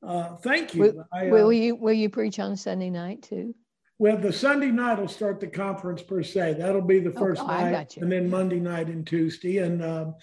uh, 0.05 0.37
thank 0.37 0.75
you. 0.75 0.83
Will, 0.83 1.09
I, 1.13 1.29
uh, 1.29 1.31
will, 1.31 1.53
you 1.53 1.77
will 1.77 1.93
you 1.93 2.11
preach 2.11 2.39
on 2.39 2.57
Sunday 2.57 2.91
night 2.91 3.23
too? 3.23 3.55
Well, 3.99 4.17
the 4.17 4.33
Sunday 4.33 4.73
night 4.73 4.99
will 4.99 5.07
start 5.07 5.39
the 5.39 5.47
conference 5.47 6.03
per 6.03 6.25
se. 6.25 6.55
That'll 6.55 6.83
be 6.83 6.99
the 6.99 7.13
oh, 7.13 7.19
first 7.19 7.43
oh, 7.43 7.47
night, 7.47 7.97
and 7.99 8.11
then 8.11 8.29
Monday 8.29 8.59
night 8.59 8.89
and 8.89 9.07
Tuesday. 9.07 9.59
And 9.59 9.85
um, 9.85 10.17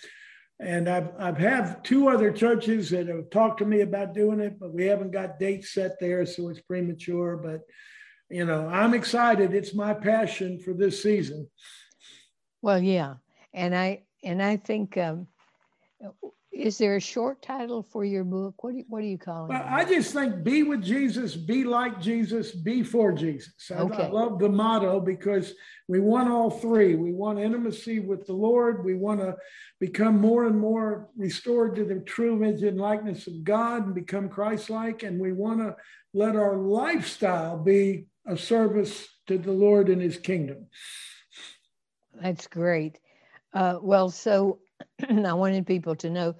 and 0.59 0.89
I've 0.89 1.11
I've 1.17 1.37
had 1.37 1.83
two 1.85 2.09
other 2.09 2.31
churches 2.31 2.89
that 2.89 3.07
have 3.07 3.29
talked 3.29 3.59
to 3.59 3.65
me 3.65 3.81
about 3.81 4.13
doing 4.13 4.41
it, 4.41 4.59
but 4.59 4.73
we 4.73 4.85
haven't 4.85 5.11
got 5.11 5.39
dates 5.39 5.73
set 5.73 5.97
there, 5.99 6.25
so 6.25 6.49
it's 6.49 6.59
premature. 6.59 7.37
But 7.37 7.61
you 8.29 8.45
know, 8.45 8.67
I'm 8.67 8.93
excited. 8.93 9.53
It's 9.53 9.73
my 9.73 9.93
passion 9.93 10.59
for 10.59 10.73
this 10.73 11.01
season. 11.01 11.49
Well, 12.61 12.81
yeah, 12.81 13.15
and 13.53 13.75
I 13.75 14.03
and 14.23 14.41
I 14.41 14.57
think 14.57 14.97
um, 14.97 15.27
is 16.51 16.77
there 16.77 16.95
a 16.95 17.01
short 17.01 17.41
title 17.41 17.83
for 17.83 18.03
your 18.03 18.23
book? 18.23 18.63
What 18.63 18.71
do 18.71 18.77
you, 18.77 18.85
what 18.89 19.01
do 19.01 19.07
you 19.07 19.17
call 19.17 19.45
it? 19.45 19.49
Well, 19.49 19.65
I 19.65 19.85
just 19.85 20.13
think 20.13 20.43
be 20.43 20.63
with 20.63 20.83
Jesus, 20.83 21.35
be 21.35 21.63
like 21.63 22.01
Jesus, 22.01 22.51
be 22.51 22.83
for 22.83 23.11
Jesus. 23.13 23.53
I, 23.71 23.75
okay. 23.75 24.03
I 24.03 24.07
love 24.09 24.39
the 24.39 24.49
motto 24.49 24.99
because 24.99 25.53
we 25.87 25.99
want 25.99 26.29
all 26.29 26.49
three. 26.49 26.95
We 26.95 27.13
want 27.13 27.39
intimacy 27.39 27.99
with 27.99 28.25
the 28.25 28.33
Lord. 28.33 28.83
We 28.83 28.95
want 28.95 29.21
to 29.21 29.35
become 29.79 30.19
more 30.19 30.45
and 30.45 30.59
more 30.59 31.09
restored 31.15 31.75
to 31.75 31.85
the 31.85 31.99
true 32.01 32.35
image 32.35 32.63
and 32.63 32.79
likeness 32.79 33.27
of 33.27 33.43
God 33.43 33.85
and 33.85 33.95
become 33.95 34.27
Christ-like. 34.27 35.03
And 35.03 35.19
we 35.19 35.31
want 35.31 35.59
to 35.59 35.75
let 36.13 36.35
our 36.35 36.57
lifestyle 36.57 37.57
be 37.57 38.07
a 38.29 38.37
service 38.37 39.07
to 39.27 39.37
the 39.37 39.51
Lord 39.51 39.89
and 39.89 40.01
His 40.01 40.17
kingdom. 40.17 40.67
That's 42.21 42.47
great. 42.47 42.99
Uh, 43.53 43.79
well, 43.81 44.09
so 44.09 44.59
I 45.09 45.33
wanted 45.33 45.65
people 45.65 45.95
to 45.95 46.09
know. 46.09 46.35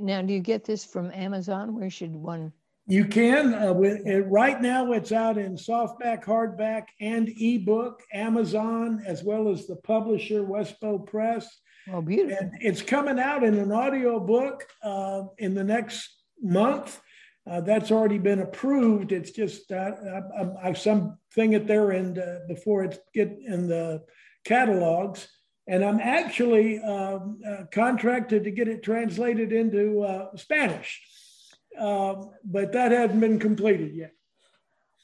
Now, 0.00 0.22
do 0.22 0.32
you 0.32 0.40
get 0.40 0.64
this 0.64 0.84
from 0.84 1.10
Amazon? 1.12 1.74
Where 1.74 1.90
should 1.90 2.14
one? 2.14 2.52
You 2.86 3.04
can. 3.04 3.54
Uh, 3.54 3.72
with, 3.72 4.06
it, 4.06 4.22
right 4.28 4.60
now, 4.60 4.92
it's 4.92 5.12
out 5.12 5.38
in 5.38 5.56
softback, 5.56 6.24
hardback, 6.24 6.84
and 7.00 7.28
ebook. 7.36 8.02
Amazon, 8.12 9.02
as 9.06 9.24
well 9.24 9.48
as 9.48 9.66
the 9.66 9.76
publisher 9.76 10.44
Westbow 10.44 11.06
Press. 11.06 11.48
Oh, 11.92 12.00
beautiful! 12.00 12.38
And 12.38 12.52
it's 12.60 12.82
coming 12.82 13.18
out 13.18 13.42
in 13.42 13.58
an 13.58 13.72
audio 13.72 14.20
book 14.20 14.66
uh, 14.84 15.24
in 15.38 15.54
the 15.54 15.64
next 15.64 16.16
month. 16.40 17.00
Uh, 17.48 17.60
that's 17.60 17.90
already 17.90 18.18
been 18.18 18.40
approved. 18.40 19.10
It's 19.10 19.32
just 19.32 19.72
uh, 19.72 19.92
I, 20.36 20.68
I, 20.68 20.72
something 21.32 21.54
at 21.54 21.66
their 21.66 21.92
end 21.92 22.18
uh, 22.18 22.40
before 22.48 22.84
it's 22.84 22.98
get 23.14 23.36
in 23.46 23.68
the 23.68 24.02
catalogs. 24.44 25.28
And 25.66 25.84
I'm 25.84 26.00
actually 26.00 26.80
um, 26.82 27.40
uh, 27.48 27.64
contracted 27.70 28.44
to 28.44 28.50
get 28.50 28.68
it 28.68 28.82
translated 28.82 29.52
into 29.52 30.02
uh, 30.02 30.36
Spanish, 30.36 31.00
um, 31.78 32.30
but 32.44 32.72
that 32.72 32.90
hasn't 32.90 33.20
been 33.20 33.38
completed 33.38 33.94
yet. 33.94 34.12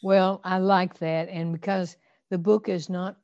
Well, 0.03 0.41
I 0.45 0.59
like 0.59 0.99
that, 0.99 1.29
and 1.29 1.53
because 1.53 1.97
the 2.31 2.39
book 2.39 2.69
is 2.69 2.89
not, 2.89 3.17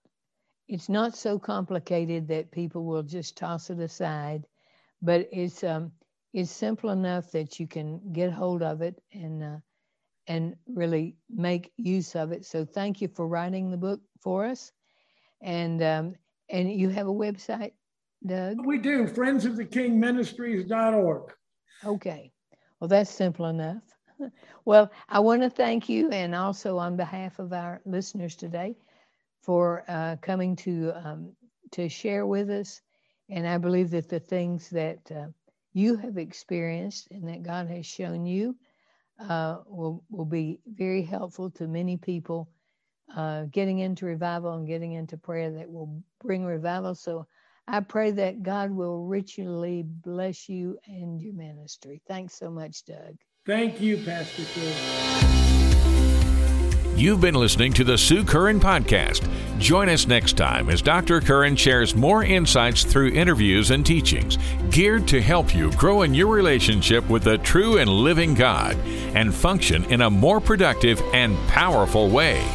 it's 0.68 0.88
not 0.88 1.16
so 1.16 1.38
complicated 1.38 2.28
that 2.28 2.52
people 2.52 2.84
will 2.84 3.02
just 3.02 3.36
toss 3.36 3.68
it 3.68 3.80
aside, 3.80 4.44
but 5.02 5.28
it's 5.32 5.64
um, 5.64 5.90
it's 6.32 6.50
simple 6.50 6.90
enough 6.90 7.32
that 7.32 7.58
you 7.58 7.66
can 7.66 8.00
get 8.12 8.32
hold 8.32 8.62
of 8.62 8.80
it 8.80 9.00
and 9.12 9.42
uh, 9.42 9.56
and 10.26 10.56
really 10.66 11.16
make 11.30 11.72
use 11.76 12.14
of 12.14 12.32
it. 12.32 12.44
So 12.44 12.64
thank 12.64 13.00
you 13.00 13.08
for 13.08 13.26
writing 13.28 13.70
the 13.70 13.76
book 13.76 14.00
for 14.20 14.44
us, 14.44 14.72
and 15.42 15.82
um, 15.82 16.14
and 16.48 16.72
you 16.72 16.88
have 16.90 17.06
a 17.06 17.12
website, 17.12 17.72
Doug? 18.26 18.64
We 18.64 18.78
do, 18.78 19.06
Friends 19.06 19.44
of 19.44 19.56
the 19.56 19.64
King 19.64 20.00
friendsofthekingministries.org. 20.00 21.32
Okay. 21.84 22.32
Well, 22.80 22.88
that's 22.88 23.10
simple 23.10 23.46
enough. 23.46 23.82
well, 24.64 24.90
I 25.08 25.20
want 25.20 25.42
to 25.42 25.50
thank 25.50 25.88
you 25.88 26.10
and 26.10 26.34
also 26.34 26.78
on 26.78 26.96
behalf 26.96 27.38
of 27.38 27.52
our 27.52 27.80
listeners 27.84 28.36
today 28.36 28.76
for 29.42 29.84
uh, 29.88 30.16
coming 30.22 30.56
to 30.56 30.92
um, 30.94 31.32
to 31.72 31.88
share 31.88 32.26
with 32.26 32.50
us. 32.50 32.80
And 33.30 33.46
I 33.46 33.58
believe 33.58 33.90
that 33.90 34.08
the 34.08 34.20
things 34.20 34.70
that 34.70 35.00
uh, 35.10 35.26
you 35.72 35.96
have 35.96 36.18
experienced 36.18 37.08
and 37.10 37.28
that 37.28 37.42
God 37.42 37.68
has 37.68 37.84
shown 37.84 38.26
you 38.26 38.56
uh, 39.20 39.58
will, 39.66 40.02
will 40.10 40.24
be 40.24 40.60
very 40.66 41.02
helpful 41.02 41.50
to 41.50 41.66
many 41.66 41.96
people 41.96 42.48
uh, 43.14 43.44
getting 43.50 43.78
into 43.78 44.06
revival 44.06 44.54
and 44.54 44.66
getting 44.66 44.92
into 44.92 45.16
prayer 45.16 45.50
that 45.50 45.70
will 45.70 46.02
bring 46.22 46.44
revival. 46.44 46.94
So 46.94 47.26
I 47.66 47.80
pray 47.80 48.10
that 48.12 48.42
God 48.42 48.70
will 48.70 49.04
richly 49.04 49.84
bless 49.84 50.48
you 50.48 50.78
and 50.86 51.20
your 51.20 51.34
ministry. 51.34 52.02
Thanks 52.06 52.34
so 52.34 52.50
much, 52.50 52.84
Doug. 52.84 53.16
Thank 53.46 53.80
you, 53.80 53.98
Pastor 53.98 54.42
Phil. 54.42 55.53
You've 56.96 57.20
been 57.20 57.34
listening 57.34 57.72
to 57.72 57.82
the 57.82 57.98
Sue 57.98 58.22
Curran 58.22 58.60
Podcast. 58.60 59.28
Join 59.58 59.88
us 59.88 60.06
next 60.06 60.36
time 60.36 60.70
as 60.70 60.80
Dr. 60.80 61.20
Curran 61.20 61.56
shares 61.56 61.96
more 61.96 62.22
insights 62.22 62.84
through 62.84 63.08
interviews 63.08 63.72
and 63.72 63.84
teachings 63.84 64.38
geared 64.70 65.08
to 65.08 65.20
help 65.20 65.56
you 65.56 65.72
grow 65.72 66.02
in 66.02 66.14
your 66.14 66.32
relationship 66.32 67.08
with 67.08 67.24
the 67.24 67.38
true 67.38 67.78
and 67.78 67.90
living 67.90 68.34
God 68.34 68.76
and 69.16 69.34
function 69.34 69.84
in 69.86 70.02
a 70.02 70.10
more 70.10 70.40
productive 70.40 71.02
and 71.12 71.36
powerful 71.48 72.10
way. 72.10 72.46